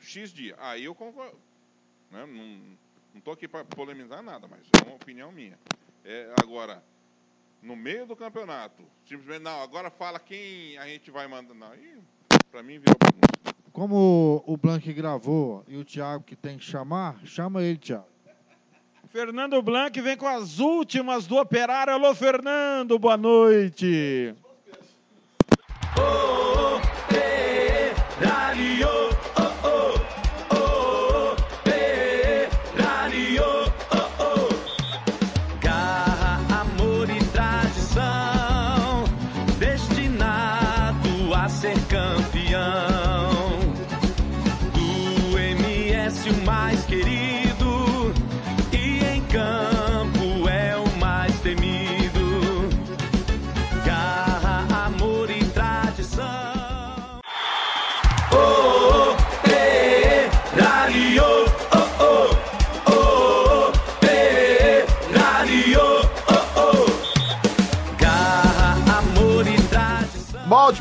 [0.00, 0.56] X dia.
[0.58, 1.38] Aí eu concordo.
[2.10, 2.24] Né?
[2.26, 5.58] Não estou aqui para polemizar nada, mas é uma opinião minha.
[6.04, 6.82] É, agora,
[7.62, 11.54] no meio do campeonato, simplesmente, não, agora fala quem a gente vai mandar.
[11.54, 11.72] Não,
[12.50, 13.33] para mim, virou bagunça.
[13.74, 18.06] Como o Blank gravou e o Thiago que tem que chamar, chama ele, Thiago.
[19.10, 21.92] Fernando Blanc vem com as últimas do Operário.
[21.92, 24.32] Alô, Fernando, boa noite.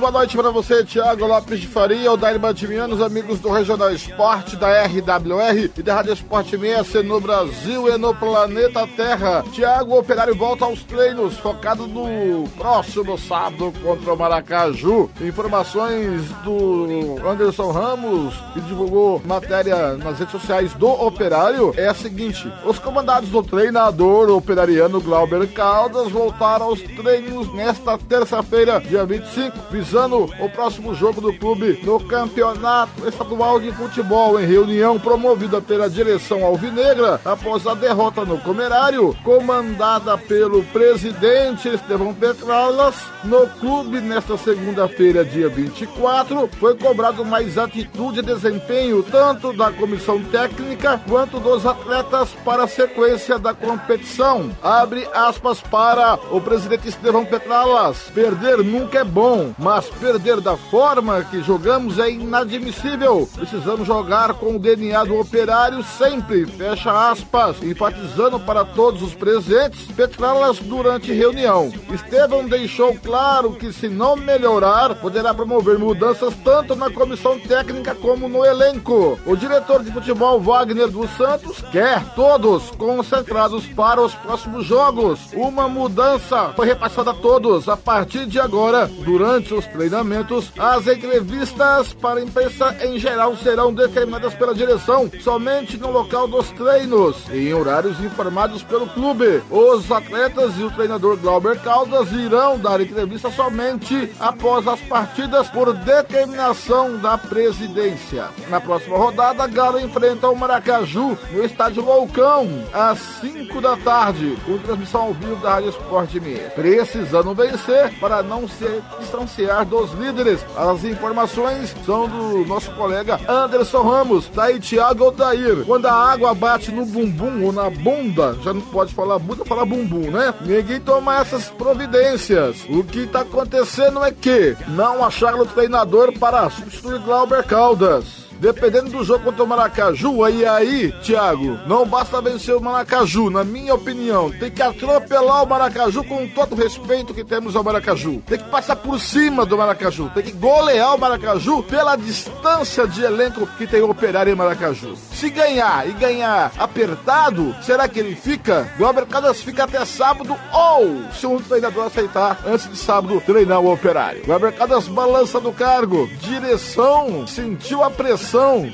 [0.04, 4.58] Ótima noite para você, Thiago Lopes de Faria, o Dair Batimianos, amigos do Regional Esporte,
[4.58, 9.46] da RWR e da Rádio Esporte MS no Brasil e no planeta Terra.
[9.54, 15.10] Thiago Operário volta aos treinos, focado no próximo sábado contra o Maracaju.
[15.22, 22.52] Informações do Anderson Ramos, que divulgou matéria nas redes sociais do Operário, é a seguinte:
[22.66, 29.93] os comandados do treinador operariano Glauber Caldas voltaram aos treinos nesta terça-feira, dia 25, visando
[29.94, 35.88] visando o próximo jogo do clube no Campeonato Estadual de Futebol, em reunião promovida pela
[35.88, 44.36] direção alvinegra após a derrota no Comerário, comandada pelo presidente Estevão Petralas, no clube nesta
[44.36, 51.68] segunda-feira, dia 24, foi cobrado mais atitude e desempenho tanto da comissão técnica quanto dos
[51.68, 54.50] atletas para a sequência da competição.
[54.64, 58.10] Abre aspas para o presidente Estevão Petralas.
[58.12, 63.30] Perder nunca é bom, mas perder da forma que jogamos é inadmissível.
[63.34, 66.46] Precisamos jogar com o DNA do operário sempre.
[66.46, 67.62] Fecha aspas.
[67.62, 71.72] Enfatizando para todos os presentes, Petralas durante reunião.
[71.94, 78.28] Estevão deixou claro que se não melhorar, poderá promover mudanças tanto na comissão técnica como
[78.28, 79.20] no elenco.
[79.26, 85.20] O diretor de futebol Wagner dos Santos quer todos concentrados para os próximos jogos.
[85.34, 91.92] Uma mudança foi repassada a todos a partir de agora, durante os treinamentos, as entrevistas
[91.94, 97.54] para a imprensa em geral serão determinadas pela direção somente no local dos treinos em
[97.54, 99.42] horários informados pelo clube.
[99.50, 105.74] Os atletas e o treinador Glauber Caldas irão dar entrevista somente após as partidas por
[105.74, 108.30] determinação da presidência.
[108.50, 114.58] Na próxima rodada, Galo enfrenta o Maracaju no estádio Loucão às 5 da tarde, com
[114.60, 116.52] transmissão ao vivo da Rádio Esporte MS.
[116.54, 120.46] Precisando vencer para não se distanciar dos líderes.
[120.56, 125.64] As informações são do nosso colega Anderson Ramos, daí Thiago Odair.
[125.66, 129.66] Quando a água bate no bumbum ou na bunda, já não pode falar bunda, fala
[129.66, 130.34] bumbum, né?
[130.42, 132.66] Ninguém toma essas providências.
[132.70, 138.23] O que está acontecendo é que não acharam o treinador para substituir Glauber Caldas.
[138.40, 143.44] Dependendo do jogo contra o Maracaju, aí aí, Thiago, não basta vencer o Maracaju, na
[143.44, 144.32] minha opinião.
[144.32, 148.22] Tem que atropelar o Maracaju com todo o respeito que temos ao Maracaju.
[148.26, 150.10] Tem que passar por cima do Maracaju.
[150.14, 154.96] Tem que golear o Maracaju pela distância de elenco que tem o operário em Maracaju.
[155.14, 158.70] Se ganhar e ganhar apertado, será que ele fica?
[158.78, 163.72] Glauber Caldas fica até sábado ou, se o treinador aceitar, antes de sábado, treinar o
[163.72, 164.26] operário.
[164.26, 166.10] Glauber Caldas balança do cargo.
[166.20, 168.23] Direção sentiu a pressão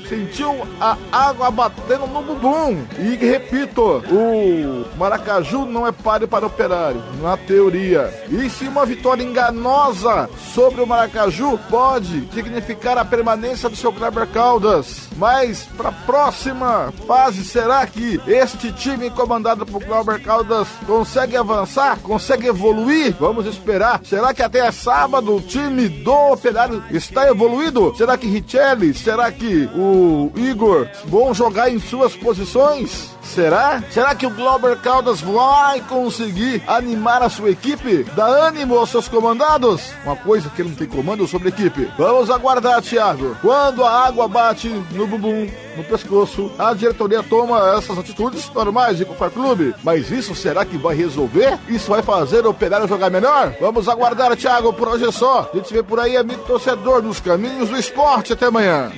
[0.08, 2.84] sentiu a água batendo no bumbum.
[2.98, 8.12] E repito, o Maracaju não é páreo para o operário, na teoria.
[8.30, 14.26] E se uma vitória enganosa sobre o Maracaju pode significar a permanência do seu Kleber
[14.28, 15.08] Caldas.
[15.16, 21.98] Mas para a próxima fase, será que este time comandado por Glauber Caldas consegue avançar?
[21.98, 23.14] Consegue evoluir?
[23.18, 24.00] Vamos esperar.
[24.04, 27.94] Será que até sábado o time do Operário está evoluído?
[27.96, 28.94] Será que Richelli?
[28.94, 29.39] Será que
[29.74, 33.10] o Igor vão jogar em suas posições?
[33.22, 33.82] Será?
[33.90, 38.02] Será que o Glauber Caldas vai conseguir animar a sua equipe?
[38.16, 39.92] Dar ânimo aos seus comandados?
[40.04, 41.88] Uma coisa que ele não tem comando sobre a equipe.
[41.96, 43.36] Vamos aguardar, Thiago.
[43.40, 49.04] Quando a água bate no bumbum, no pescoço, a diretoria toma essas atitudes normais de
[49.04, 49.74] qualquer clube.
[49.84, 51.56] Mas isso será que vai resolver?
[51.68, 53.54] Isso vai fazer o operário jogar melhor?
[53.60, 55.48] Vamos aguardar, Thiago, por hoje é só.
[55.52, 58.32] A gente vê por aí, amigo torcedor, nos caminhos do esporte.
[58.32, 58.90] Até amanhã.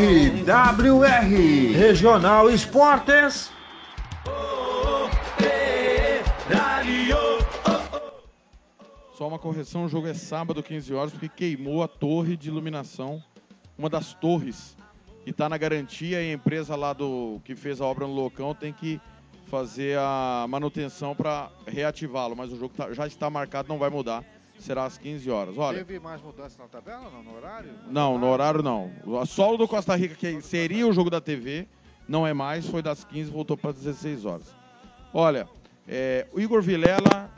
[0.00, 3.50] RWR Regional Esportes.
[9.12, 13.22] Só uma correção, o jogo é sábado, 15 horas, porque queimou a torre de iluminação,
[13.76, 14.74] uma das torres
[15.22, 18.54] que está na garantia e a empresa lá do que fez a obra no Locão
[18.54, 18.98] tem que
[19.48, 24.24] fazer a manutenção para reativá-lo, mas o jogo tá- já está marcado, não vai mudar,
[24.60, 25.58] será às 15 horas.
[25.58, 27.22] Olha, Teve mais mudança na tabela, não?
[27.22, 27.70] No horário?
[27.88, 28.90] não, no horário não.
[29.26, 31.66] Só o do Costa Rica, que seria o jogo da TV,
[32.08, 34.54] não é mais, foi das 15 voltou para 16 horas.
[35.12, 35.48] Olha,
[35.88, 37.30] é, o Igor Vilela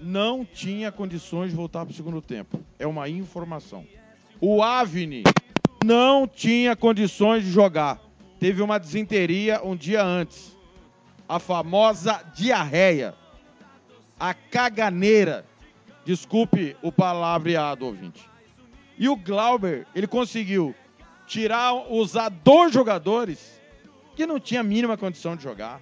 [0.00, 2.60] não tinha condições de voltar para o segundo tempo.
[2.78, 3.86] É uma informação.
[4.40, 5.22] O Avni
[5.84, 8.00] não tinha condições de jogar.
[8.38, 10.54] Teve uma desinteria um dia antes.
[11.28, 13.14] A famosa diarreia.
[14.20, 15.44] A caganeira.
[16.06, 18.30] Desculpe o palavreado, ouvinte.
[18.96, 20.72] E o Glauber, ele conseguiu
[21.26, 23.60] tirar, usar dois jogadores
[24.14, 25.80] que não tinha a mínima condição de jogar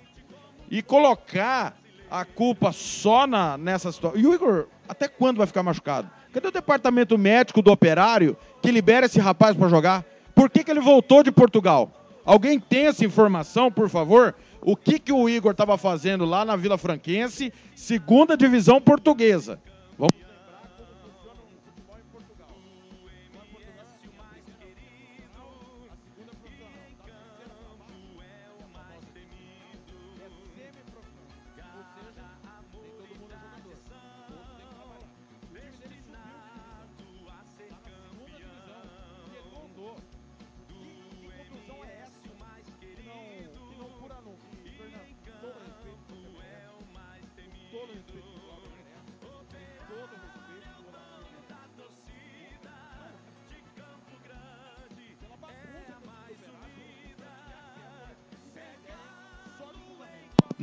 [0.71, 1.77] e colocar
[2.11, 4.19] a culpa só na, nessa situação.
[4.19, 6.11] E o Igor, até quando vai ficar machucado?
[6.33, 10.07] Cadê o departamento médico do operário que libera esse rapaz para jogar?
[10.35, 11.93] Por que, que ele voltou de Portugal?
[12.25, 14.35] Alguém tem essa informação, por favor?
[14.63, 19.61] O que, que o Igor estava fazendo lá na Vila Franquense, segunda divisão portuguesa?
[19.99, 20.24] Vamos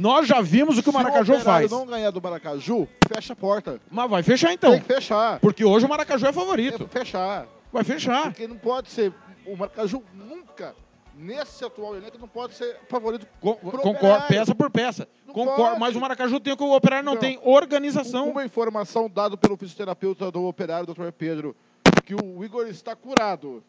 [0.02, 1.70] Nós já vimos o que o Maracaju Se o faz.
[1.70, 3.80] não ganhar do Maracaju, fecha a porta.
[3.92, 4.72] Mas vai fechar então.
[4.72, 5.40] Tem que fechar.
[5.40, 6.86] Porque hoje o Maracaju é Tem favorito.
[6.88, 7.46] que fechar.
[7.72, 8.24] Vai fechar.
[8.24, 9.14] Porque não pode ser.
[9.46, 10.74] O Maracaju nunca,
[11.16, 13.28] nesse atual elenco, não pode ser favorito.
[13.40, 15.08] Con- Concordo, peça por peça.
[15.32, 17.20] Concordo, mas o Maracaju tem o que o Operário não Não.
[17.22, 18.28] tem, organização.
[18.30, 21.12] Uma informação dada pelo fisioterapeuta do operário, Dr.
[21.16, 21.56] Pedro,
[22.04, 23.64] que o Igor está curado.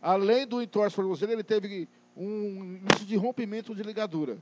[0.00, 1.86] Além do entorse tornozelo, ele teve
[2.16, 4.38] um início de rompimento de ligadura.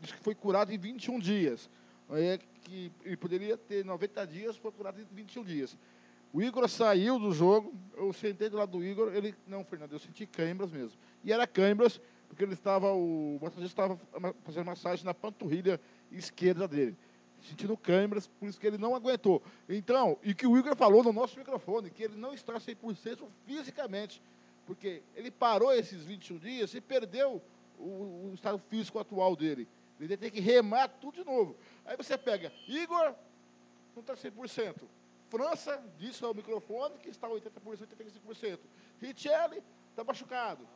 [0.00, 1.68] Diz que foi curado em 21 dias.
[2.10, 5.78] É que ele poderia ter 90 dias, foi curado em 21 dias.
[6.32, 9.98] O Igor saiu do jogo, eu sentei do lado do Igor, ele, não, Fernando, eu
[9.98, 10.96] senti câimbras mesmo.
[11.24, 15.80] E era câimbras, porque ele estava, o massagista estava fazendo massagem na panturrilha
[16.10, 16.96] esquerda dele.
[17.42, 19.42] Sentindo câimbras, por isso que ele não aguentou.
[19.68, 24.22] Então, e que o Igor falou no nosso microfone, que ele não está 100% fisicamente,
[24.66, 27.42] porque ele parou esses 21 dias e perdeu
[27.76, 29.66] o, o estado físico atual dele.
[30.00, 31.56] Ele ter que remar tudo de novo.
[31.84, 33.14] Aí você pega, Igor,
[33.94, 34.76] não está 100%.
[35.28, 38.58] França disse ao microfone que está 80%, 85%.
[39.00, 40.66] Richelli está machucado.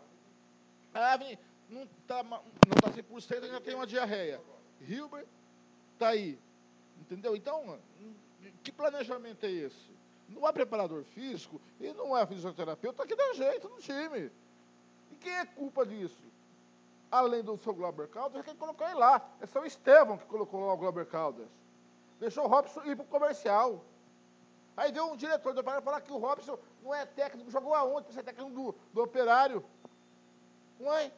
[0.92, 2.40] Avni não está não
[2.80, 4.40] tá 100%, ainda tem uma diarreia.
[4.80, 5.26] Hilbert
[5.94, 6.38] está aí.
[7.00, 7.34] Entendeu?
[7.34, 7.78] Então,
[8.62, 9.94] que planejamento é esse?
[10.28, 14.30] Não é preparador físico e não é fisioterapeuta que dá jeito no time.
[15.10, 16.22] E quem é culpa disso?
[17.14, 19.24] Além do seu Glauber Caldas, é quem colocou ele lá.
[19.40, 21.46] É só o Estevão que colocou lá o Glauber Caldas.
[22.18, 23.84] Deixou o Robson ir para o comercial.
[24.76, 28.06] Aí veio um diretor do operário falar que o Robson não é técnico, jogou aonde
[28.06, 29.64] para ser técnico do, do operário?
[30.80, 31.12] Ué?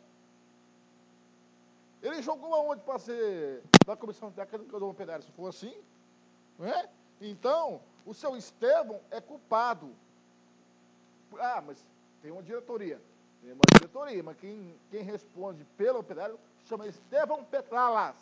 [2.02, 5.24] Ele jogou aonde para ser da comissão técnica do operário?
[5.24, 5.82] Se for assim,
[6.58, 6.90] não é?
[7.22, 9.96] Então, o seu Estevão é culpado.
[11.38, 11.86] Ah, mas
[12.20, 13.00] tem uma diretoria.
[13.52, 18.16] Uma diretoria, mas quem, quem responde pelo operário chama Estevão Petralas.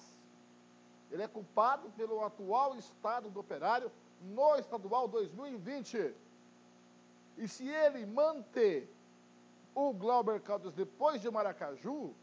[1.11, 6.14] Ele é culpado pelo atual estado do operário no estadual 2020.
[7.39, 8.89] E se ele manter
[9.75, 12.14] o Glauber Caldas depois de Maracaju,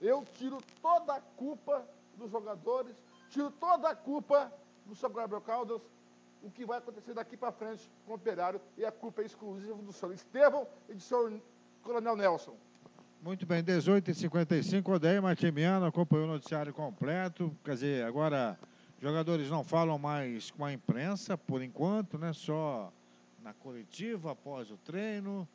[0.00, 1.86] eu tiro toda a culpa
[2.16, 2.96] dos jogadores,
[3.28, 4.52] tiro toda a culpa
[4.86, 5.82] do seu Glauber Caldas,
[6.42, 9.74] o que vai acontecer daqui para frente com o operário, e a culpa é exclusiva
[9.74, 11.40] do senhor Estevão e do senhor
[11.88, 12.54] Coronel Nelson.
[13.22, 17.50] Muito bem, 18h55, Odeio Martimiano acompanhou o noticiário completo.
[17.64, 18.58] Quer dizer, agora
[19.00, 22.34] jogadores não falam mais com a imprensa, por enquanto, né?
[22.34, 22.92] Só
[23.42, 25.48] na coletiva, após o treino.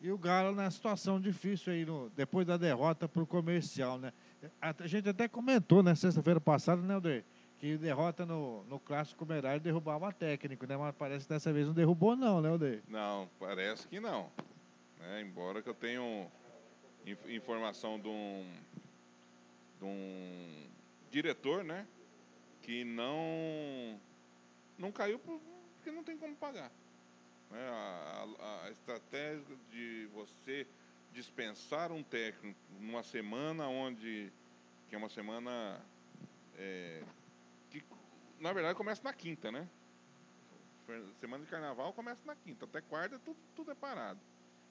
[0.00, 4.14] E o Galo na situação difícil aí, no, depois da derrota para o comercial, né?
[4.58, 7.22] A, a gente até comentou, né, sexta-feira passada, né, Odeio?
[7.58, 10.78] Que derrota no, no Clássico Comerário derrubava técnico, né?
[10.78, 12.82] Mas parece que dessa vez não derrubou, não, né, Odeio?
[12.88, 14.30] Não, parece que não.
[15.00, 15.20] Né?
[15.22, 16.00] embora que eu tenha
[17.06, 18.52] inf- informação de um,
[19.78, 20.70] de um
[21.10, 21.86] diretor, né?
[22.62, 24.00] Que não,
[24.78, 25.40] não caiu por-
[25.76, 26.70] porque não tem como pagar.
[27.50, 27.68] né?
[27.68, 30.66] A, a- a estratégia de você
[31.12, 34.30] dispensar um técnico numa semana onde
[34.88, 35.80] que é uma semana
[36.56, 37.02] é,
[37.70, 37.82] que
[38.38, 39.68] na verdade começa na quinta, né?
[41.20, 44.18] Semana de carnaval começa na quinta, até quarta tudo, tudo é parado.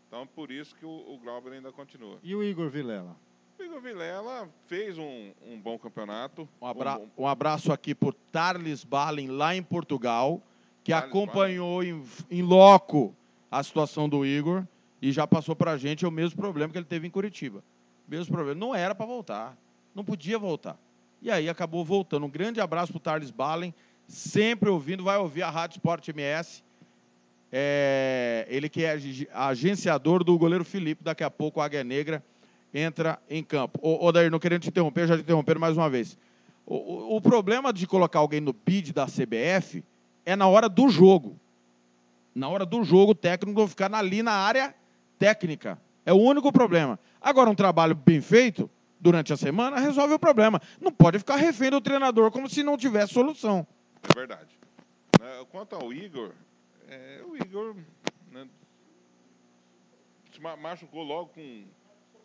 [0.09, 2.17] Então por isso que o, o Glauber ainda continua.
[2.23, 3.15] E o Igor Vilela?
[3.59, 6.49] O Igor Vilela fez um, um bom campeonato.
[6.61, 10.41] Um, abra- bom- um abraço aqui por Tarles Balen, lá em Portugal,
[10.83, 13.15] que Tarles acompanhou em, em loco
[13.51, 14.65] a situação do Igor
[15.01, 17.63] e já passou para a gente o mesmo problema que ele teve em Curitiba.
[18.07, 18.59] Mesmo problema.
[18.59, 19.55] Não era para voltar.
[19.93, 20.77] Não podia voltar.
[21.21, 22.25] E aí acabou voltando.
[22.25, 23.73] Um grande abraço para o Tarles Balen,
[24.07, 26.63] sempre ouvindo, vai ouvir a Rádio Sport MS.
[27.51, 32.23] É, ele que é ag- agenciador do goleiro Felipe, daqui a pouco a Águia Negra
[32.73, 33.79] entra em campo.
[33.81, 36.17] Ô, ô Dair, não querendo te interromper, já te interromperam mais uma vez.
[36.65, 39.83] O, o- o problema de colocar alguém no bid da CBF
[40.25, 41.35] é na hora do jogo.
[42.35, 44.75] Na hora do jogo, o técnico ficar ali na área
[45.17, 45.79] técnica.
[46.05, 46.99] É o único problema.
[47.19, 48.69] Agora, um trabalho bem feito
[48.99, 50.61] durante a semana resolve o problema.
[50.79, 53.65] Não pode ficar refém do treinador como se não tivesse solução.
[54.03, 54.47] É verdade.
[55.19, 56.29] Né, Quanto ao Igor,
[56.89, 57.75] é, o Igor
[58.31, 58.47] né,
[60.31, 61.63] se ma- machucou logo com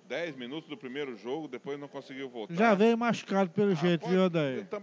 [0.08, 2.54] 10 minutos do primeiro jogo, depois não conseguiu voltar.
[2.54, 4.60] Já veio machucado pelo Ah, jeito, viu, Odair?
[4.60, 4.82] então,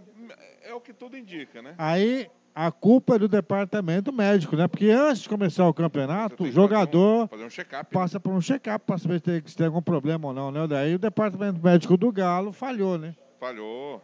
[0.62, 1.74] É o que tudo indica, né?
[1.78, 4.66] Aí a culpa é do departamento médico, né?
[4.68, 7.90] Porque antes de começar o campeonato, o jogador Fazer um, fazer um check-up.
[7.92, 10.66] passa por um check-up para saber se tem, se tem algum problema ou não, né?
[10.66, 13.14] Daí o departamento médico do Galo falhou, né?
[13.38, 14.02] Falhou.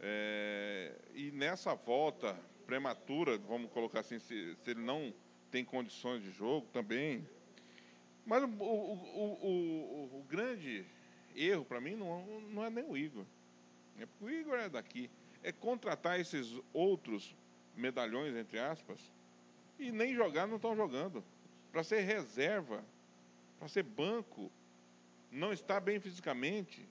[0.00, 2.36] É, e nessa volta
[2.68, 5.12] prematura, vamos colocar assim, se, se ele não
[5.50, 7.26] tem condições de jogo também.
[8.26, 10.84] Mas o, o, o, o- grande
[11.34, 13.24] erro para mim não, não é nem o Igor.
[13.98, 15.10] É porque o Igor é daqui.
[15.42, 17.34] É contratar esses outros
[17.74, 19.00] medalhões, entre aspas,
[19.78, 21.24] e nem jogar não estão jogando.
[21.72, 22.84] Para ser reserva,
[23.58, 24.52] para ser banco,
[25.32, 26.86] não está bem fisicamente,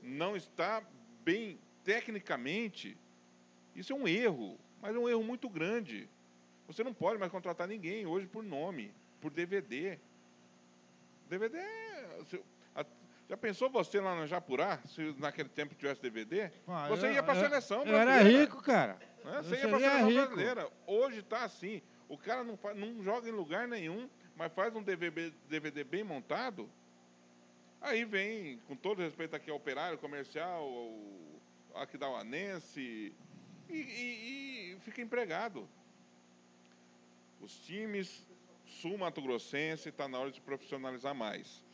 [0.00, 0.84] não está
[1.24, 2.96] bem tecnicamente.
[3.74, 6.08] Isso é um erro, mas é um erro muito grande.
[6.66, 9.98] Você não pode mais contratar ninguém hoje por nome, por DVD.
[11.28, 12.16] DVD é.
[13.28, 16.48] Já pensou você lá na Japurá, se naquele tempo tivesse DVD?
[16.68, 18.40] Ah, você eu- ia para a eu- seleção Eu era brasileira.
[18.44, 18.96] rico, cara.
[19.24, 20.26] Eu Você ia para a seleção rico.
[20.26, 20.70] brasileira.
[20.86, 21.82] Hoje está assim.
[22.08, 26.04] O cara não, faz, não joga em lugar nenhum, mas faz um DVD, DVD bem
[26.04, 26.70] montado.
[27.80, 33.12] Aí vem, com todo respeito aqui ao operário comercial, ao Aquidauanense,
[33.68, 35.66] e, e, e fica empregado.
[37.40, 38.26] Os times
[38.80, 41.64] sul-mato-grossense está na hora de profissionalizar mais.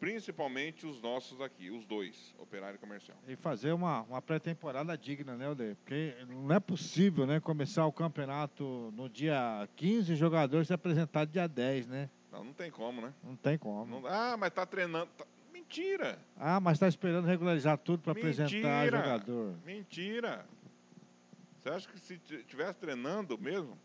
[0.00, 3.16] Principalmente os nossos aqui, os dois, operário e comercial.
[3.26, 5.76] E fazer uma, uma pré-temporada digna, né, Odeio?
[5.76, 11.24] Porque não é possível, né, começar o campeonato no dia 15 e jogadores se apresentar
[11.24, 12.10] dia 10, né?
[12.30, 13.14] Não, não tem como, né?
[13.22, 14.00] Não tem como.
[14.00, 15.06] Não- ah, mas tá treinando.
[15.16, 16.18] tá- Mentira!
[16.36, 18.98] Ah, mas tá esperando regularizar tudo para apresentar Mentira!
[18.98, 19.54] jogador.
[19.64, 20.46] Mentira!
[21.64, 23.78] Você acha que se tivesse treinando mesmo,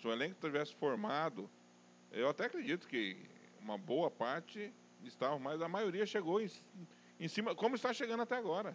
[0.00, 1.50] se o elenco tivesse formado,
[2.10, 3.14] eu até acredito que
[3.60, 4.72] uma boa parte
[5.04, 6.48] estava, mas a maioria chegou em,
[7.20, 8.74] em cima, como está chegando até agora.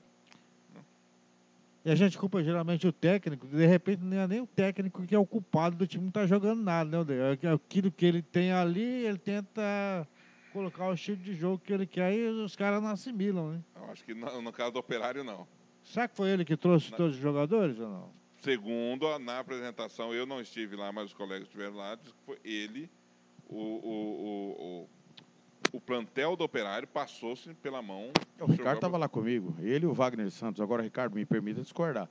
[1.83, 5.15] E a gente culpa geralmente o técnico, de repente não é nem o técnico que
[5.15, 7.39] é o culpado do time não tá jogando nada, né?
[7.41, 10.07] É Aquilo que ele tem ali, ele tenta
[10.53, 13.63] colocar o estilo de jogo que ele quer e os caras não assimilam, né?
[13.75, 15.47] Eu acho que no, no caso do operário, não.
[15.83, 18.20] Será que foi ele que trouxe todos os jogadores ou não?
[18.41, 22.39] Segundo, na apresentação, eu não estive lá, mas os colegas estiveram lá, diz que foi
[22.43, 22.89] ele,
[23.47, 24.87] o, o, o,
[25.73, 28.11] o, o plantel do operário passou-se pela mão.
[28.39, 30.59] O Ricardo estava lá comigo, ele e o Wagner Santos.
[30.59, 32.09] Agora, Ricardo, me permita discordar.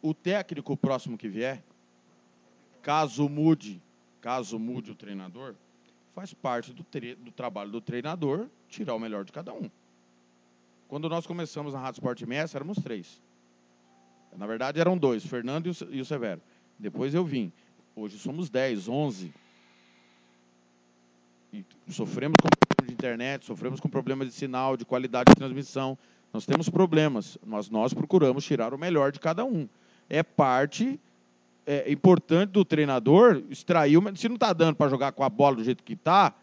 [0.00, 1.64] O técnico próximo que vier,
[2.80, 3.82] caso mude,
[4.20, 5.56] caso mude o treinador,
[6.14, 9.68] faz parte do, tre- do trabalho do treinador tirar o melhor de cada um.
[10.86, 13.20] Quando nós começamos na Rádio Sport MS, éramos três.
[14.36, 16.40] Na verdade, eram dois, o Fernando e o Se- o Severo.
[16.78, 17.50] Depois eu vim.
[17.94, 19.32] Hoje somos 10, 11.
[21.52, 25.96] E sofremos com problema de internet, sofremos com problema de sinal, de qualidade de transmissão.
[26.32, 29.66] Nós temos problemas, mas nós procuramos tirar o melhor de cada um.
[30.10, 31.00] É parte
[31.66, 33.98] é, importante do treinador extrair.
[34.16, 36.34] Se não está dando para jogar com a bola do jeito que está,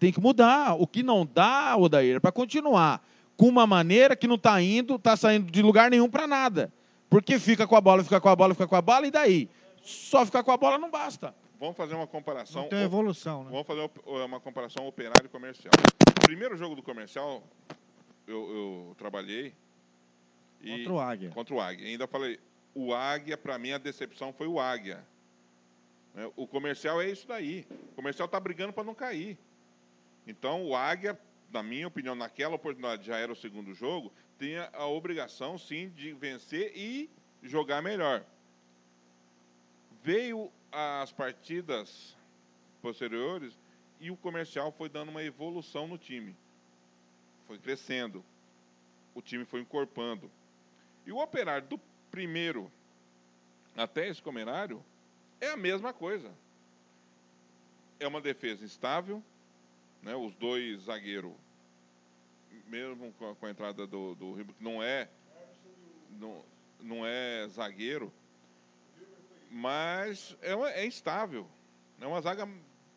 [0.00, 0.74] tem que mudar.
[0.74, 3.00] O que não dá, Odair, é para continuar
[3.36, 6.72] com uma maneira que não está indo, está saindo de lugar nenhum para nada.
[7.12, 9.50] Porque fica com a bola, fica com a bola, fica com a bola, e daí?
[9.82, 11.34] Só ficar com a bola não basta.
[11.60, 12.62] Vamos fazer uma comparação.
[12.62, 13.50] Não tem evolução, né?
[13.50, 15.74] Vamos fazer uma comparação operário e comercial.
[16.24, 17.42] Primeiro jogo do comercial,
[18.26, 18.50] eu,
[18.88, 19.52] eu trabalhei.
[20.62, 21.30] e- Contra o Águia.
[21.30, 21.86] Contra o Águia.
[21.86, 22.40] Ainda falei,
[22.74, 25.04] o Águia, para mim, a decepção foi o Águia.
[26.14, 27.66] Né, O comercial é isso daí.
[27.92, 29.36] O comercial está brigando para não cair.
[30.26, 31.20] Então, o Águia,
[31.52, 34.10] na minha opinião, naquela oportunidade, já era o segundo jogo,
[34.42, 37.08] tinha a obrigação, sim, de vencer e
[37.44, 38.24] jogar melhor.
[40.02, 42.16] Veio as partidas
[42.80, 43.56] posteriores
[44.00, 46.36] e o comercial foi dando uma evolução no time.
[47.46, 48.24] Foi crescendo.
[49.14, 50.28] O time foi encorpando.
[51.06, 51.78] E o operário do
[52.10, 52.68] primeiro
[53.76, 54.84] até esse comerário
[55.40, 56.34] é a mesma coisa.
[58.00, 59.22] É uma defesa instável,
[60.02, 60.16] né?
[60.16, 61.32] os dois zagueiros,
[62.66, 65.08] mesmo com a, com a entrada do, do Ribeiro, que não é,
[66.18, 66.44] não,
[66.80, 68.12] não é zagueiro,
[69.50, 71.46] mas é, uma- é instável.
[72.00, 72.48] É uma zaga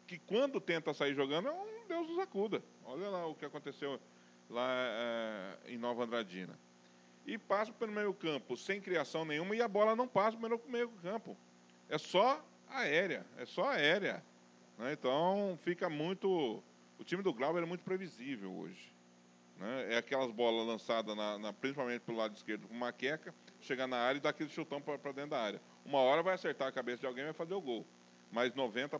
[0.07, 2.63] que quando tenta sair jogando é um Deus nos acuda.
[2.85, 3.99] Olha lá o que aconteceu
[4.49, 6.57] lá eh, em Nova Andradina.
[7.25, 10.89] E passa pelo meio campo sem criação nenhuma e a bola não passa pelo meio
[11.03, 11.35] campo.
[11.89, 14.23] É só aérea, é só aérea.
[14.77, 14.93] né?
[14.93, 16.63] Então fica muito.
[16.97, 18.91] O time do Glauber é muito previsível hoje.
[19.59, 19.93] Né?
[19.93, 23.97] É aquelas bolas lançadas, na, na- principalmente pelo lado esquerdo, com uma queca, chegar na
[23.97, 25.61] área e dar aquele chutão para dentro da área.
[25.85, 27.85] Uma hora vai acertar a cabeça de alguém e vai fazer o gol.
[28.31, 28.99] Mas 90%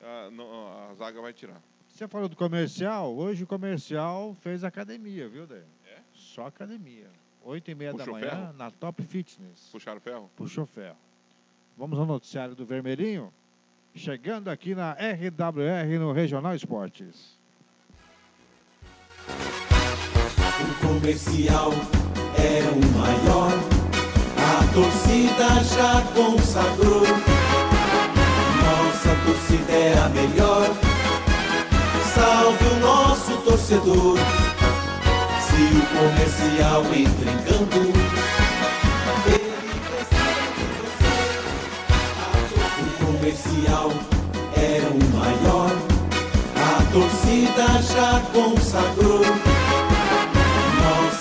[0.00, 1.60] a, não- a zaga vai tirar.
[1.88, 5.62] Você falou do comercial, hoje o comercial fez academia, viu, Daí?
[5.86, 5.98] É?
[6.12, 7.08] Só academia.
[7.42, 8.52] Oito e meia da manhã, ferro?
[8.54, 9.68] na Top Fitness.
[9.70, 10.30] Puxaram ferro?
[10.34, 10.96] Puxou ferro.
[11.76, 13.32] Vamos ao noticiário do Vermelhinho.
[13.94, 17.33] Chegando aqui na RWR no Regional Esportes.
[20.60, 21.74] O comercial
[22.38, 23.52] é o maior,
[24.38, 27.02] a torcida já consagrou.
[28.62, 30.68] Nossa torcida é a melhor,
[32.14, 34.16] salve o nosso torcedor.
[35.40, 37.80] Se o comercial entra em campo.
[42.78, 43.90] O comercial
[44.56, 45.72] é o maior.
[46.56, 49.53] A torcida já consagrou.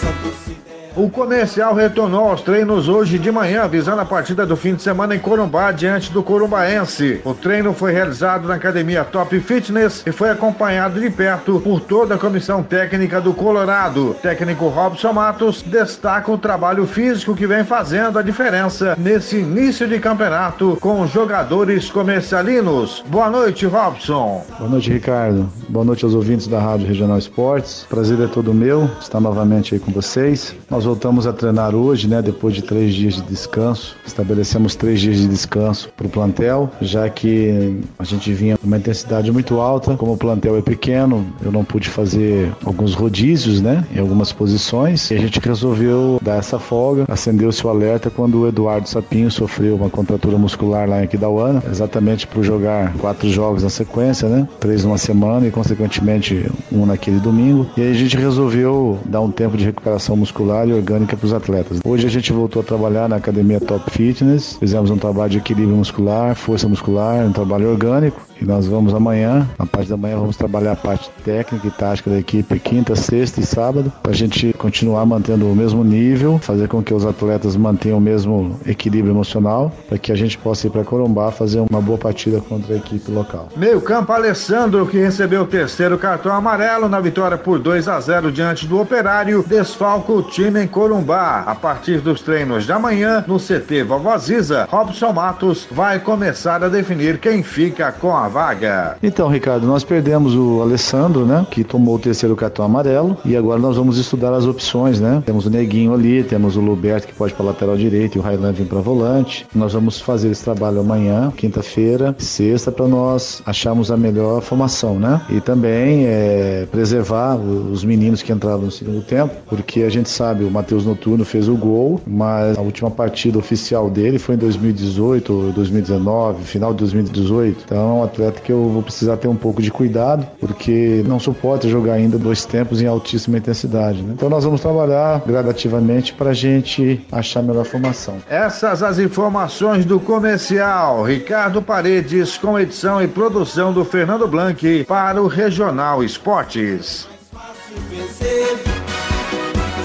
[0.04, 4.76] Nossa é O comercial retornou aos treinos hoje de manhã, visando a partida do fim
[4.76, 7.20] de semana em Corumbá, diante do Corumbaense.
[7.26, 12.14] O treino foi realizado na academia Top Fitness e foi acompanhado de perto por toda
[12.14, 14.12] a comissão técnica do Colorado.
[14.12, 19.88] O técnico Robson Matos destaca o trabalho físico que vem fazendo a diferença nesse início
[19.88, 23.04] de campeonato com jogadores comercialinos.
[23.08, 24.46] Boa noite, Robson.
[24.60, 25.50] Boa noite, Ricardo.
[25.68, 27.84] Boa noite aos ouvintes da Rádio Regional Esportes.
[27.90, 30.56] Prazer é todo meu estar novamente aí com vocês.
[30.70, 33.96] Nós voltamos a treinar hoje, né, depois de três dias de descanso.
[34.06, 38.78] Estabelecemos três dias de descanso para o plantel, já que a gente vinha com uma
[38.78, 39.96] intensidade muito alta.
[39.96, 45.10] Como o plantel é pequeno, eu não pude fazer alguns rodízios, né, em algumas posições.
[45.12, 47.06] E a gente resolveu dar essa folga.
[47.08, 52.28] Acendeu-se o alerta quando o Eduardo Sapinho sofreu uma contratura muscular lá em Aquidauana, exatamente
[52.28, 57.68] por jogar quatro jogos na sequência, né, três numa semana e consequentemente um naquele domingo.
[57.78, 61.80] E aí a gente resolveu dar um tempo de recuperação muscular orgânica para os atletas.
[61.86, 65.76] Hoje a gente voltou a trabalhar na academia Top Fitness, fizemos um trabalho de equilíbrio
[65.76, 68.22] muscular, força muscular, um trabalho orgânico.
[68.44, 72.10] E nós vamos amanhã, na parte da manhã, vamos trabalhar a parte técnica e tática
[72.10, 76.68] da equipe quinta, sexta e sábado, para a gente continuar mantendo o mesmo nível, fazer
[76.68, 80.72] com que os atletas mantenham o mesmo equilíbrio emocional, para que a gente possa ir
[80.72, 83.48] para Corumbá fazer uma boa partida contra a equipe local.
[83.56, 88.30] Meio campo Alessandro, que recebeu o terceiro cartão amarelo na vitória por 2 a 0
[88.30, 91.46] diante do Operário, desfalca o time em Corumbá.
[91.48, 97.20] A partir dos treinos de amanhã, no CT Vovoziza, Robson Matos vai começar a definir
[97.20, 98.98] quem fica com a vaga.
[99.02, 101.46] Então, Ricardo, nós perdemos o Alessandro, né?
[101.50, 103.16] Que tomou o terceiro cartão amarelo.
[103.24, 105.22] E agora nós vamos estudar as opções, né?
[105.24, 108.58] Temos o Neguinho ali, temos o Luberto que pode para lateral direito e o Highland
[108.58, 109.46] vem para volante.
[109.54, 115.22] Nós vamos fazer esse trabalho amanhã, quinta-feira, sexta, para nós acharmos a melhor formação, né?
[115.30, 120.44] E também é, preservar os meninos que entraram no segundo tempo, porque a gente sabe,
[120.44, 125.34] o Matheus Noturno fez o gol, mas a última partida oficial dele foi em 2018
[125.34, 127.64] ou 2019, final de 2018.
[127.66, 131.68] Então é atleta que eu vou precisar ter um pouco de cuidado, porque não suporta
[131.68, 134.02] jogar ainda dois tempos em altíssima intensidade.
[134.02, 134.14] Né?
[134.16, 138.18] Então nós vamos trabalhar gradativamente para a gente achar a melhor formação.
[138.30, 141.04] Essas as informações do comercial.
[141.04, 147.08] Ricardo Paredes, com edição e produção do Fernando Blanc para o Regional Esportes.
[147.32, 148.64] fácil vencer.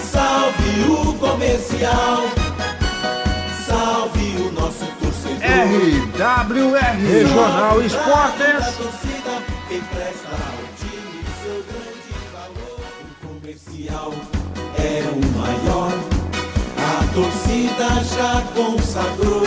[0.00, 2.47] Salve o comercial.
[12.32, 12.80] Valor.
[13.02, 14.12] O comercial
[14.78, 15.92] é o maior.
[16.78, 19.42] A torcida já consagrou.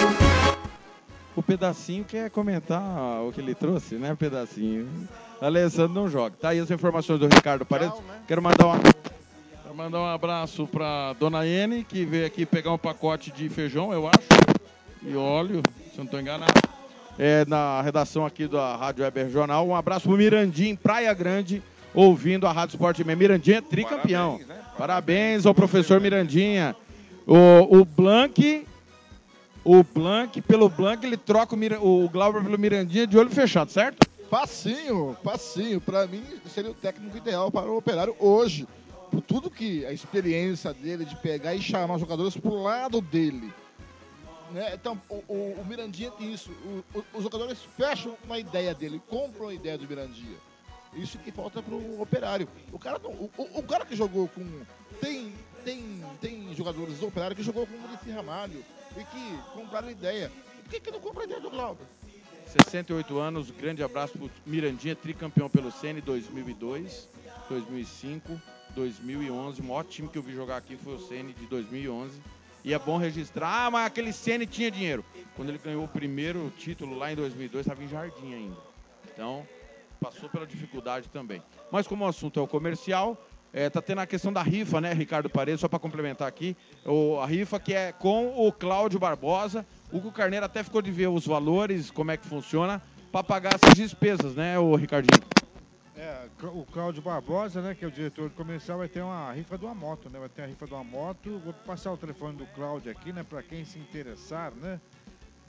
[1.34, 4.14] O pedacinho quer comentar o que ele trouxe, né?
[4.14, 5.08] Pedacinho.
[5.40, 6.36] Alessandro não joga.
[6.36, 7.98] Tá aí as informações do Ricardo Paredes.
[8.28, 8.80] Quero mandar uma.
[8.80, 13.94] Quero mandar um abraço pra Dona N, que veio aqui pegar um pacote de feijão,
[13.94, 14.61] eu acho.
[15.04, 16.54] E óleo, se eu não estou enganado.
[17.18, 19.68] É, na redação aqui da Rádio Web Regional.
[19.68, 21.62] Um abraço pro Mirandinho, Praia Grande,
[21.94, 23.16] ouvindo a Rádio Esporte Meia.
[23.16, 24.40] Mirandinha é tricampeão.
[24.78, 26.76] Parabéns, ao professor Mirandinha.
[27.28, 28.66] O, o Blank.
[29.64, 33.72] O Blank, pelo Blank, ele troca o, Mira- o Glauber pelo Mirandinha de olho fechado,
[33.72, 34.08] certo?
[34.28, 35.80] Facinho, facinho.
[35.80, 38.68] Para mim, seria o técnico ideal para o operário hoje.
[39.12, 43.54] Por tudo que a experiência dele de pegar e chamar os jogadores pro lado dele.
[44.52, 44.74] Né?
[44.76, 46.52] Então, o, o- o Mirandinha tem isso.
[46.94, 50.38] O- os jogadores fecham uma ideia dele, compram a ideia do Mirandinha.
[50.94, 52.48] Isso que falta pro operário.
[52.72, 54.46] O cara, não- o, cara que jogou com.
[55.00, 55.34] Tem,
[55.64, 58.64] tem, tem jogadores do operário que jogou com o Muricy Ramalho
[58.98, 60.30] e que compraram ideia.
[60.64, 61.86] Por que, que não compra a ideia do Glauber?
[62.46, 67.08] 68 anos, grande abraço pro Mirandinha, tricampeão pelo Sene 2002,
[67.48, 68.42] 2005,
[68.76, 69.62] 2011.
[69.62, 72.22] O maior time que eu vi jogar aqui foi o Sene de 2011.
[72.64, 75.04] E é bom registrar, ah, mas aquele Sene tinha dinheiro.
[75.36, 78.58] Quando ele ganhou o primeiro título lá em 2002, estava em Jardim ainda.
[79.14, 79.46] Então,
[80.00, 81.42] passou pela dificuldade também.
[81.72, 83.18] Mas como o assunto é o comercial,
[83.54, 86.56] é, tá tendo a questão da rifa, né, Ricardo Paredes, só para complementar aqui.
[86.86, 89.66] O, a rifa que é com o Cláudio Barbosa.
[89.92, 92.82] O Hugo Carneiro até ficou de ver os valores, como é que funciona,
[93.12, 95.31] para pagar essas despesas, né, o Ricardinho?
[96.02, 99.66] É, o Cláudio Barbosa, né, que é o diretor comercial, vai ter uma rifa de
[99.66, 100.18] uma moto, né?
[100.18, 101.38] Vai ter a rifa de uma moto.
[101.46, 104.82] Vou passar o telefone do Cláudio aqui, né, para quem se interessar, né?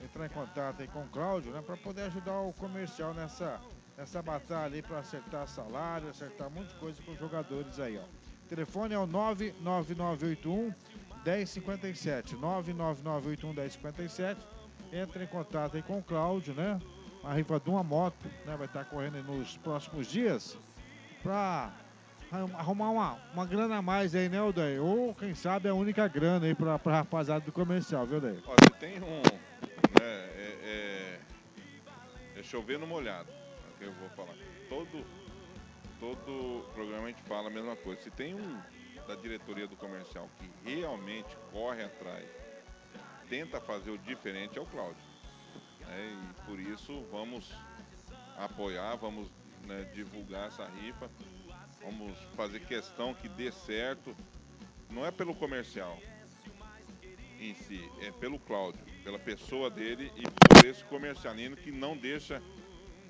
[0.05, 3.63] Entrar em contato aí com o Cláudio, né, para poder ajudar o comercial nessa
[3.97, 7.97] nessa batalha aí para acertar salário, acertar um monte de coisa com os jogadores aí,
[7.97, 8.05] ó.
[8.47, 10.75] Telefone é o 99981
[11.25, 12.37] 1057.
[12.37, 14.47] 99981 1057.
[14.93, 16.79] Entra em contato aí com o Cláudio, né?
[17.25, 18.57] A rifa de uma moto, né?
[18.57, 20.59] Vai estar correndo nos próximos dias
[21.23, 21.73] para
[22.55, 24.83] arrumar uma, uma grana a mais aí, né, Odair?
[24.83, 28.43] Ou, quem sabe, a única grana aí pra, pra rapaziada do comercial, viu, Odair?
[28.65, 29.23] Se tem um.
[30.01, 31.21] Né, é,
[32.37, 34.35] é, é chover no molhado, é que eu vou falar.
[34.69, 35.05] Todo,
[36.01, 38.01] todo programa a gente fala a mesma coisa.
[38.01, 38.59] Se tem um
[39.07, 42.25] da diretoria do comercial que realmente corre atrás,
[43.29, 45.12] tenta fazer o diferente, é o Cláudio.
[45.89, 47.53] É, e por isso vamos
[48.37, 49.29] apoiar, vamos
[49.67, 51.11] né, divulgar essa rifa.
[51.83, 54.15] Vamos fazer questão que dê certo.
[54.91, 55.99] Não é pelo comercial
[57.41, 62.41] em si, é pelo Cláudio, pela pessoa dele e por esse comercialino que não deixa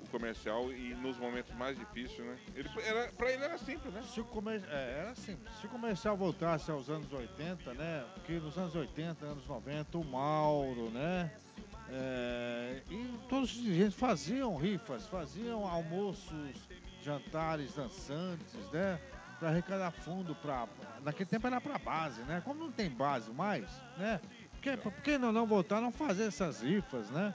[0.01, 2.37] o comercial e nos momentos mais difíceis, né?
[2.55, 4.01] Ele, era, pra ele era simples, né?
[4.01, 4.63] Se o comer...
[4.69, 5.53] é, era simples.
[5.59, 8.05] Se o comercial voltasse aos anos 80, né?
[8.15, 11.31] Porque nos anos 80, anos 90, o Mauro, né?
[11.95, 16.67] É, e todos os dirigentes faziam rifas, faziam almoços,
[17.03, 18.99] jantares dançantes, né?
[19.39, 20.67] Para arrecadar fundo para.
[21.03, 22.41] Naquele tempo era para base, né?
[22.43, 24.19] Como não tem base mais, né?
[24.53, 27.33] Por que, por que não, não voltar a fazer essas rifas, né?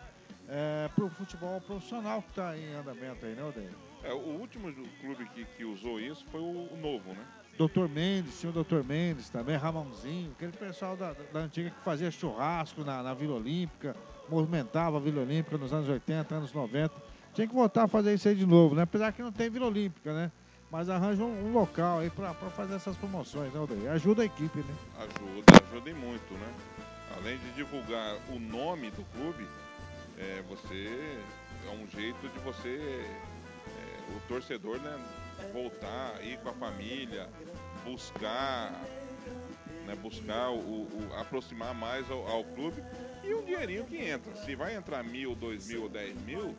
[0.48, 3.74] É, para o futebol profissional que está em andamento aí, né, Odeio?
[4.02, 7.24] É, o último clube que, que usou isso foi o, o Novo, né?
[7.56, 12.11] Doutor Mendes, tinha o Doutor Mendes também, Ramonzinho, aquele pessoal da, da antiga que fazia
[12.11, 13.94] churrasco na, na Vila Olímpica,
[14.31, 16.95] movimentava a Vila Olímpica nos anos 80, anos 90.
[17.35, 18.83] Tinha que voltar a fazer isso aí de novo, né?
[18.83, 20.33] Apesar que não tem Vila Olímpica, né?
[20.70, 23.91] Mas arranja um, um local aí para fazer essas promoções, né, Odeio?
[23.91, 24.74] Ajuda a equipe, né?
[24.99, 26.55] Ajuda, ajuda muito, né?
[27.16, 29.47] Além de divulgar o nome do clube,
[30.18, 31.18] é, você
[31.66, 33.07] é um jeito de você,
[33.66, 34.99] é, o torcedor, né,
[35.53, 37.29] voltar, ir com a família,
[37.85, 38.72] buscar,
[39.87, 42.83] né, buscar o, o aproximar mais ao, ao, clube
[43.29, 44.35] e um dinheirinho que entra.
[44.37, 46.57] Se vai entrar mil, dois mil ou dez mil,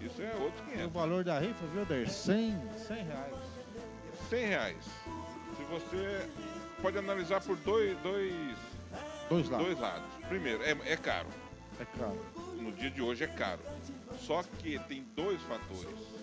[0.00, 0.82] isso é outro 500.
[0.82, 2.08] E o valor da rifa, viu, Der?
[2.08, 3.34] 100, 100 reais.
[4.30, 4.84] 100 reais.
[5.56, 6.28] Se você
[6.80, 8.32] pode analisar por dois, dois,
[9.28, 9.66] dois, lados.
[9.66, 10.08] dois lados.
[10.28, 11.28] Primeiro, é, é caro.
[11.78, 12.18] É caro.
[12.54, 13.60] No dia de hoje é caro.
[14.18, 16.16] Só que tem dois fatores.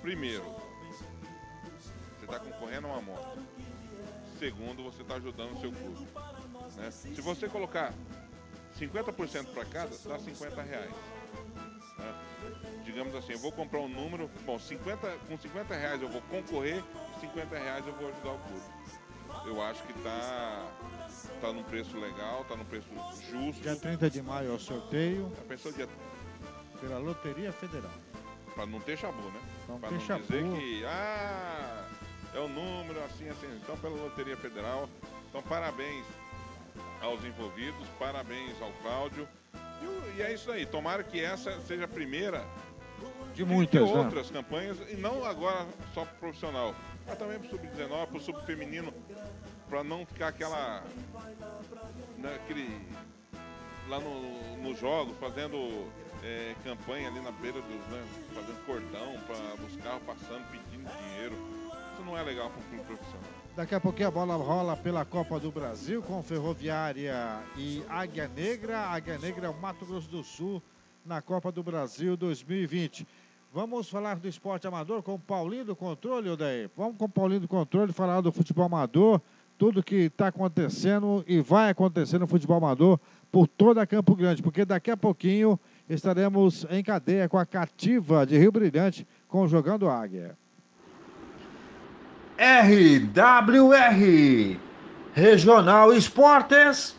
[0.00, 3.38] Primeiro, você está concorrendo a uma moto.
[4.38, 6.06] Segundo, você está ajudando o seu clube.
[6.76, 6.90] Né?
[6.92, 7.92] Se você colocar
[8.78, 10.90] 50% para cada, dá 50 reais.
[11.98, 12.14] Né?
[12.84, 16.82] Digamos assim, eu vou comprar um número, bom, 50, com 50 reais eu vou concorrer,
[17.20, 18.64] 50 reais eu vou ajudar o clube.
[19.46, 20.66] Eu acho que está
[21.40, 22.88] tá num preço legal, está num preço
[23.30, 23.60] justo.
[23.60, 25.32] Dia 30 de maio é o sorteio.
[25.38, 25.88] A pessoa dia...
[26.80, 27.90] Pela Loteria Federal.
[28.54, 29.40] Para não ter chabu, né?
[29.80, 30.22] Para não chabu.
[30.22, 31.88] dizer que, ah,
[32.34, 33.46] é o número, assim, assim.
[33.62, 34.88] Então, pela Loteria Federal.
[35.28, 36.04] Então, parabéns
[37.00, 39.28] aos envolvidos, parabéns ao Cláudio.
[39.54, 40.66] E, e é isso aí.
[40.66, 42.44] Tomara que essa seja a primeira
[43.34, 44.42] de muitas de outras né?
[44.42, 45.64] campanhas, e não agora
[45.94, 46.74] só para profissional,
[47.06, 48.92] mas também para o sub-19, para o sub-feminino,
[49.68, 50.82] para não ficar aquela.
[52.16, 52.80] Né, aquele,
[53.88, 55.88] lá no, nos jogos, fazendo
[56.24, 57.86] é, campanha ali na beira dos.
[57.88, 58.04] Né,
[58.34, 61.36] fazendo cordão para buscar passando, pedindo dinheiro.
[61.92, 63.37] Isso não é legal para um clube profissional.
[63.58, 68.78] Daqui a pouquinho a bola rola pela Copa do Brasil com Ferroviária e Águia Negra.
[68.82, 70.62] Águia Negra é o Mato Grosso do Sul
[71.04, 73.04] na Copa do Brasil 2020.
[73.52, 76.70] Vamos falar do esporte amador com o Paulinho do Controle, Odair.
[76.76, 79.20] Vamos com o Paulinho do Controle falar do futebol amador,
[79.58, 83.00] tudo que está acontecendo e vai acontecer no futebol amador
[83.32, 85.58] por toda Campo Grande, porque daqui a pouquinho
[85.90, 90.38] estaremos em cadeia com a Cativa de Rio Brilhante com Jogando Águia.
[92.38, 93.98] RWR
[95.12, 96.94] Regional Esportes.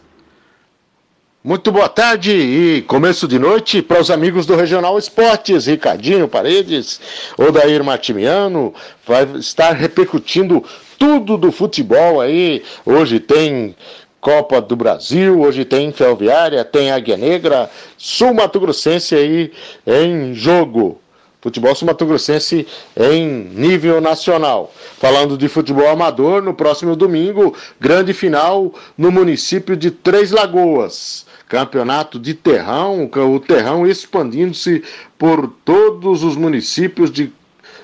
[1.41, 6.99] Muito boa tarde e começo de noite para os amigos do Regional Esportes, Ricardinho Paredes,
[7.37, 8.73] Odair Martimiano,
[9.07, 10.61] vai estar repercutindo
[10.97, 12.61] tudo do futebol aí.
[12.85, 13.73] Hoje tem
[14.19, 19.53] Copa do Brasil, hoje tem Ferroviária, tem Águia Negra, Sul Mato Grossense aí
[19.87, 20.99] em jogo
[21.41, 22.67] futebol sul-mato-grossense
[22.97, 24.73] em nível nacional.
[24.97, 31.25] Falando de futebol amador, no próximo domingo, grande final no município de Três Lagoas.
[31.47, 34.83] Campeonato de terrão, o terrão expandindo-se
[35.17, 37.31] por todos os municípios de,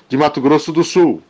[0.08, 1.22] de Mato Grosso do Sul.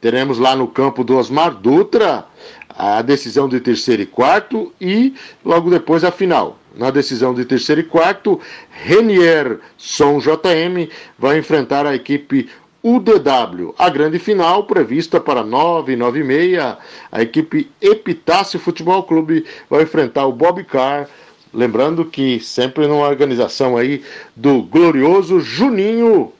[0.00, 2.26] Teremos lá no campo do Osmar Dutra
[2.68, 6.58] a decisão de terceiro e quarto e logo depois a final.
[6.76, 8.40] Na decisão de terceiro e quarto,
[8.70, 12.48] Renier Som JM vai enfrentar a equipe
[12.82, 13.74] UDW.
[13.78, 16.78] A grande final prevista para 9 e 9 e meia.
[17.10, 21.08] A equipe Epitácio Futebol Clube vai enfrentar o Bob Carr.
[21.52, 24.02] Lembrando que sempre numa organização aí
[24.34, 26.32] do glorioso Juninho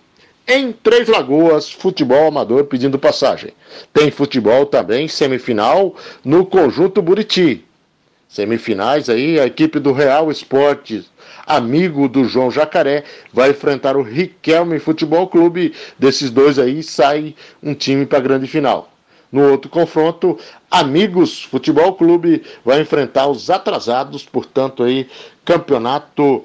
[0.47, 3.52] em Três Lagoas, futebol amador pedindo passagem.
[3.93, 7.65] Tem futebol também, semifinal, no Conjunto Buriti.
[8.35, 11.05] Semifinais aí, a equipe do Real Esportes,
[11.47, 15.73] amigo do João Jacaré, vai enfrentar o Riquelme Futebol Clube.
[15.97, 18.90] Desses dois aí sai um time para a grande final.
[19.31, 20.36] No outro confronto,
[20.69, 25.09] Amigos Futebol Clube vai enfrentar os atrasados, portanto aí,
[25.44, 26.44] campeonato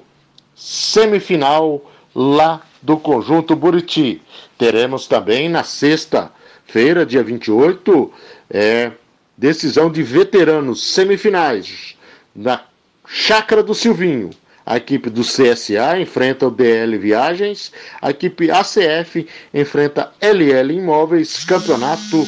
[0.56, 1.82] semifinal
[2.14, 4.22] lá do Conjunto Buriti.
[4.60, 8.14] Teremos também na sexta-feira, dia 28,
[8.48, 8.92] é,
[9.40, 11.96] decisão de veteranos semifinais
[12.36, 12.62] na
[13.08, 14.32] Chácara do Silvinho.
[14.66, 17.72] A equipe do CSA enfrenta o DL Viagens,
[18.02, 22.28] a equipe ACF enfrenta LL Imóveis, campeonato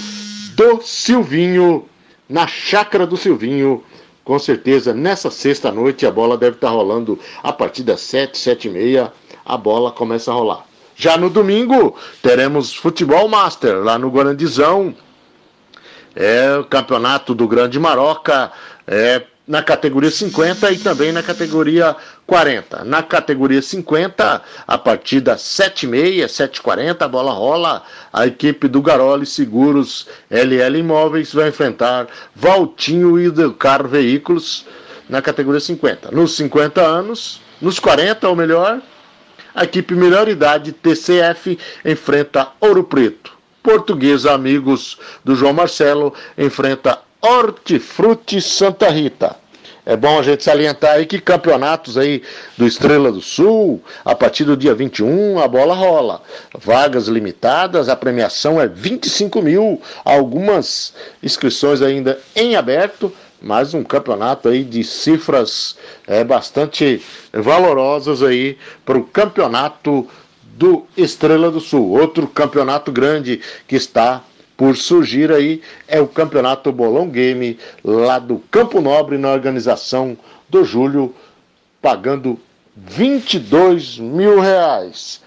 [0.55, 1.85] do Silvinho,
[2.29, 3.83] na Chácara do Silvinho.
[4.23, 8.71] Com certeza, nessa sexta-noite a bola deve estar rolando a partir das 7, 7 e
[8.71, 9.13] meia
[9.45, 10.65] a bola começa a rolar.
[10.95, 14.95] Já no domingo, teremos Futebol Master lá no Guarandizão.
[16.15, 18.51] É o campeonato do Grande Maroca,
[18.85, 22.85] é, na categoria 50 e também na categoria 40.
[22.85, 27.83] Na categoria 50, a partir das 7h30, 7h40, a bola rola.
[28.13, 34.65] A equipe do Garoli Seguros LL Imóveis vai enfrentar Valtinho e Delcar Veículos
[35.09, 36.11] na categoria 50.
[36.11, 38.81] Nos 50 anos, nos 40 ou melhor,
[39.53, 43.40] a equipe melhor idade TCF enfrenta Ouro Preto.
[43.63, 49.35] Portuguesa Amigos do João Marcelo enfrenta Hortifruti Santa Rita.
[49.85, 52.21] É bom a gente salientar aí que campeonatos aí
[52.55, 56.21] do Estrela do Sul, a partir do dia 21, a bola rola.
[56.59, 60.93] Vagas limitadas, a premiação é 25 mil, algumas
[61.23, 63.11] inscrições ainda em aberto
[63.41, 65.75] mais um campeonato aí de cifras
[66.05, 68.55] é, bastante valorosas aí
[68.85, 70.07] para o campeonato
[70.57, 71.89] do Estrela do Sul.
[71.89, 74.23] Outro campeonato grande que está
[74.55, 80.17] por surgir aí é o campeonato Bolão Game lá do Campo Nobre na organização
[80.47, 81.15] do Júlio,
[81.81, 82.39] pagando
[82.75, 85.21] 22 mil reais.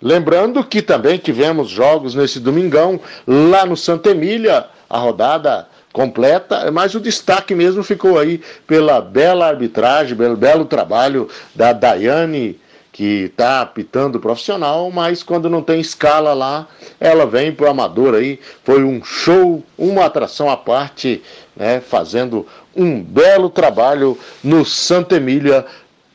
[0.00, 6.94] Lembrando que também tivemos jogos nesse domingão lá no Santa Emília, a rodada completa, mas
[6.94, 12.58] o destaque mesmo ficou aí pela bela arbitragem, pelo belo trabalho da Daiane,
[12.92, 16.68] que está apitando profissional, mas quando não tem escala lá,
[17.00, 18.38] ela vem para o amador aí.
[18.62, 21.22] Foi um show, uma atração à parte,
[21.56, 22.46] né, fazendo
[22.76, 25.64] um belo trabalho no Santa Emília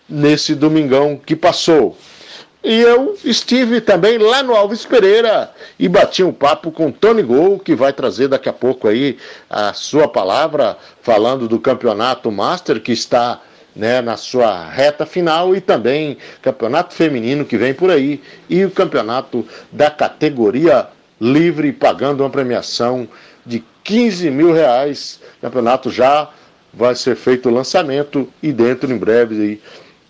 [0.08, 1.98] nesse domingão que passou.
[2.64, 7.60] E eu estive também lá no Alves Pereira e bati um papo com Tony Gol,
[7.60, 9.18] que vai trazer daqui a pouco aí
[9.50, 13.42] a sua palavra, falando do campeonato Master que está
[13.78, 18.72] né, na sua reta final e também campeonato feminino que vem por aí e o
[18.72, 20.88] campeonato da categoria
[21.22, 23.08] livre, pagando uma premiação
[23.46, 25.20] de 15 mil reais.
[25.38, 26.30] O campeonato já
[26.74, 29.62] vai ser feito o lançamento e dentro em breve aí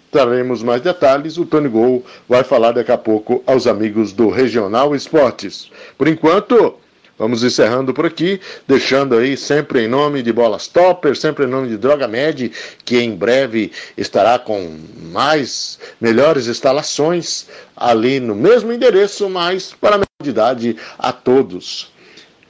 [0.10, 1.38] traremos mais detalhes.
[1.38, 5.70] O Tony Gol vai falar daqui a pouco aos amigos do Regional Esportes.
[5.98, 6.76] Por enquanto,
[7.18, 11.68] vamos encerrando por aqui, deixando aí sempre em nome de Bolas Topper, sempre em nome
[11.70, 12.52] de Droga Med,
[12.86, 14.78] que em breve estará com
[15.12, 21.92] mais melhores instalações ali no mesmo endereço, mas para a idade a todos.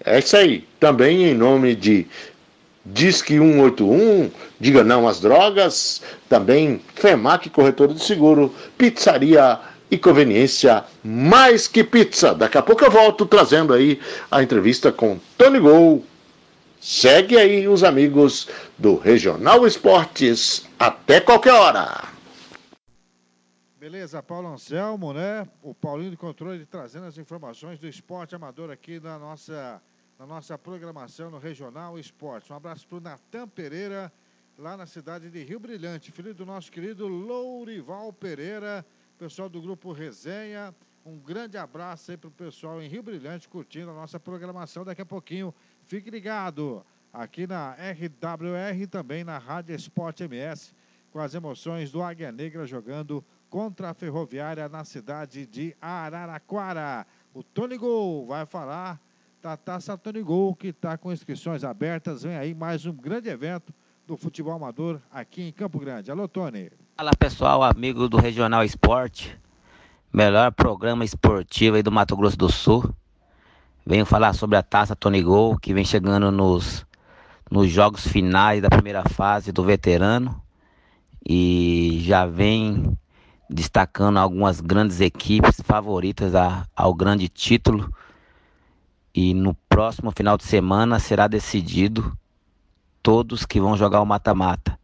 [0.04, 0.66] É isso aí.
[0.80, 2.08] Também em nome de
[2.86, 11.68] Disque 181, diga não às drogas, também FEMAC Corretora de Seguro, Pizzaria e Conveniência Mais
[11.68, 12.34] Que Pizza.
[12.34, 14.00] Daqui a pouco eu volto trazendo aí
[14.30, 16.06] a entrevista com Tony Gol.
[16.80, 18.48] Segue aí os amigos
[18.78, 20.66] do Regional Esportes.
[20.78, 22.08] Até qualquer hora.
[23.80, 25.48] Beleza, Paulo Anselmo, né?
[25.62, 29.82] O Paulinho de Controle trazendo as informações do esporte amador aqui na nossa
[30.20, 32.52] na nossa programação no Regional Esporte.
[32.52, 34.12] Um abraço para o Natan Pereira,
[34.58, 38.84] lá na cidade de Rio Brilhante, filho do nosso querido Lourival Pereira,
[39.18, 40.74] pessoal do grupo Resenha.
[41.04, 44.86] Um grande abraço aí para o pessoal em Rio Brilhante curtindo a nossa programação.
[44.86, 45.54] Daqui a pouquinho,
[45.86, 50.72] fique ligado aqui na RWR e também na Rádio Esporte MS,
[51.12, 57.08] com as emoções do Águia Negra jogando contra a Ferroviária na cidade de Araraquara.
[57.34, 59.02] O Tony Gol vai falar
[59.42, 59.80] Tatá
[60.24, 62.22] Gol que está com inscrições abertas.
[62.22, 63.74] Vem aí mais um grande evento
[64.06, 66.12] do futebol amador aqui em Campo Grande.
[66.12, 66.70] Alô, Tony.
[66.98, 69.38] Fala pessoal, amigo do Regional Esporte.
[70.12, 72.92] melhor programa esportivo aí do Mato Grosso do Sul.
[73.86, 76.88] Venho falar sobre a taça Tony Gol, que vem chegando nos,
[77.52, 80.42] nos jogos finais da primeira fase do veterano.
[81.24, 82.98] E já vem
[83.48, 87.94] destacando algumas grandes equipes favoritas a, ao grande título.
[89.14, 92.18] E no próximo final de semana será decidido
[93.04, 94.80] todos que vão jogar o mata-mata.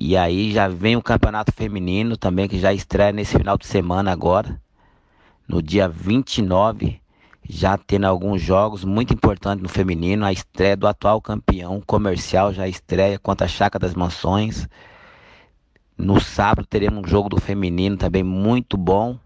[0.00, 4.12] E aí já vem o campeonato feminino também, que já estreia nesse final de semana
[4.12, 4.62] agora.
[5.48, 7.00] No dia 29,
[7.42, 10.24] já tendo alguns jogos muito importantes no feminino.
[10.24, 14.68] A estreia do atual campeão comercial já estreia contra a Chácara das Mansões.
[15.96, 19.18] No sábado teremos um jogo do feminino também muito bom,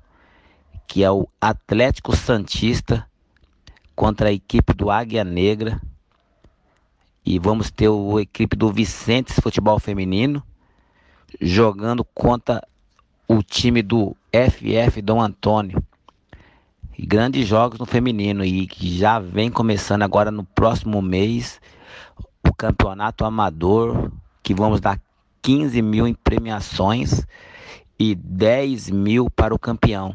[0.89, 3.07] que é o Atlético Santista
[3.95, 5.79] contra a equipe do Águia Negra.
[7.27, 10.43] E vamos ter o equipe do Vicentes Futebol Feminino
[11.41, 12.63] jogando contra
[13.29, 15.83] o time do FF Dom Antônio.
[16.99, 21.61] Grandes jogos no feminino e que já vem começando agora no próximo mês
[22.47, 24.11] o campeonato amador,
[24.43, 25.01] que vamos dar
[25.41, 27.27] 15 mil em premiações
[27.99, 30.15] e 10 mil para o campeão.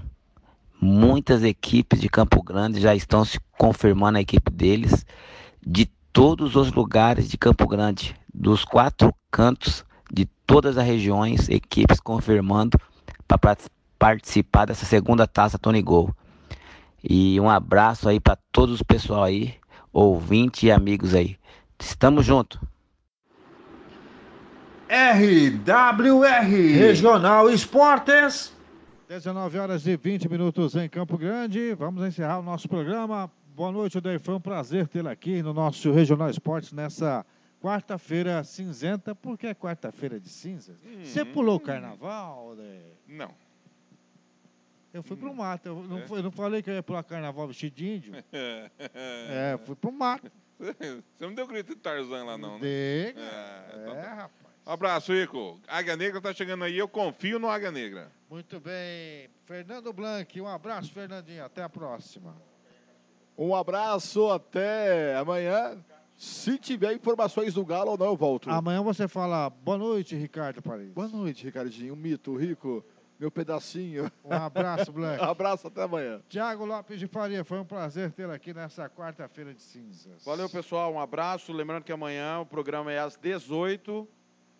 [0.79, 5.05] Muitas equipes de Campo Grande já estão se confirmando a equipe deles
[5.65, 11.99] de todos os lugares de Campo Grande, dos quatro cantos de todas as regiões, equipes
[11.99, 12.79] confirmando
[13.27, 13.57] para
[13.99, 16.13] participar dessa segunda taça Tony Gol.
[17.03, 19.55] E um abraço aí para todos os pessoal aí,
[19.91, 21.37] ouvintes e amigos aí.
[21.79, 22.59] Estamos juntos.
[24.89, 26.47] RWR
[26.77, 28.55] Regional Esportes.
[29.07, 31.73] 19 horas e 20 minutos em Campo Grande.
[31.75, 33.31] Vamos encerrar o nosso programa.
[33.55, 34.19] Boa noite, Odair.
[34.19, 37.25] Foi um prazer tê-la aqui no nosso Regional Esportes nessa
[37.67, 39.13] quarta-feira cinzenta.
[39.13, 40.77] Por que é quarta-feira de cinzas?
[40.85, 41.03] Hum.
[41.03, 42.93] Você pulou o carnaval, Odair?
[43.05, 43.33] Não.
[44.93, 45.67] Eu fui pro mato.
[45.67, 48.13] Eu não, eu não falei que eu ia pular carnaval vestido de índio?
[48.31, 50.31] É, eu fui pro mato.
[50.57, 52.59] Você não deu grito de Tarzan lá, não, né?
[52.61, 54.13] Dei, É, então É, tá.
[54.13, 54.47] rapaz.
[54.65, 55.59] Um abraço, Rico.
[55.67, 56.77] Águia Negra tá chegando aí.
[56.77, 58.11] Eu confio no Águia Negra.
[58.29, 59.29] Muito bem.
[59.45, 61.45] Fernando Blanc, um abraço, Fernandinho.
[61.45, 62.35] Até a próxima.
[63.37, 65.77] Um abraço, até amanhã.
[66.17, 68.49] Se tiver informações do Galo ou não, eu volto.
[68.49, 70.91] Amanhã você fala boa noite, Ricardo Paris.
[70.91, 71.93] Boa noite, Ricardinho.
[71.93, 72.83] Um mito, Rico.
[73.19, 74.11] Meu pedacinho.
[74.23, 75.21] Um abraço, Blanc.
[75.23, 76.19] abraço, até amanhã.
[76.27, 80.25] Tiago Lopes de Faria, foi um prazer tê-lo aqui nessa quarta-feira de cinzas.
[80.25, 80.91] Valeu, pessoal.
[80.91, 81.53] Um abraço.
[81.53, 84.07] Lembrando que amanhã o programa é às 18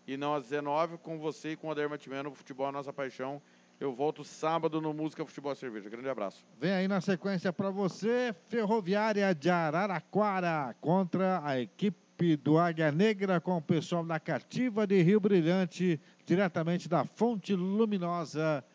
[0.08, 2.94] e não às 19 com você e com o Ader Matimeno, Futebol é a Nossa
[2.94, 3.42] Paixão.
[3.80, 5.88] Eu volto sábado no Música, Futebol e Cerveja.
[5.88, 6.44] Grande abraço.
[6.60, 13.40] Vem aí na sequência para você, Ferroviária de Araraquara contra a equipe do Águia Negra
[13.40, 18.66] com o pessoal da Cativa de Rio Brilhante, diretamente da Fonte Luminosa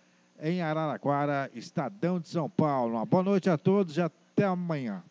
[0.40, 2.94] em Araraquara, Estadão de São Paulo.
[2.94, 5.02] Uma boa noite a todos e até amanhã.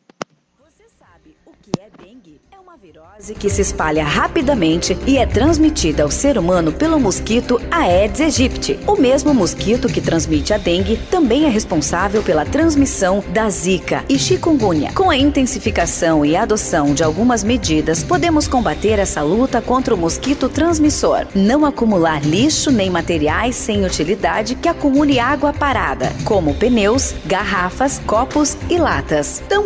[1.61, 2.41] Que é dengue?
[2.51, 7.61] É uma virose que se espalha rapidamente e é transmitida ao ser humano pelo mosquito
[7.69, 8.79] Aedes aegypti.
[8.87, 14.17] O mesmo mosquito que transmite a dengue também é responsável pela transmissão da zika e
[14.17, 14.91] chikungunya.
[14.93, 20.49] Com a intensificação e adoção de algumas medidas, podemos combater essa luta contra o mosquito
[20.49, 21.27] transmissor.
[21.35, 28.57] Não acumular lixo nem materiais sem utilidade que acumule água parada, como pneus, garrafas, copos
[28.67, 29.43] e latas.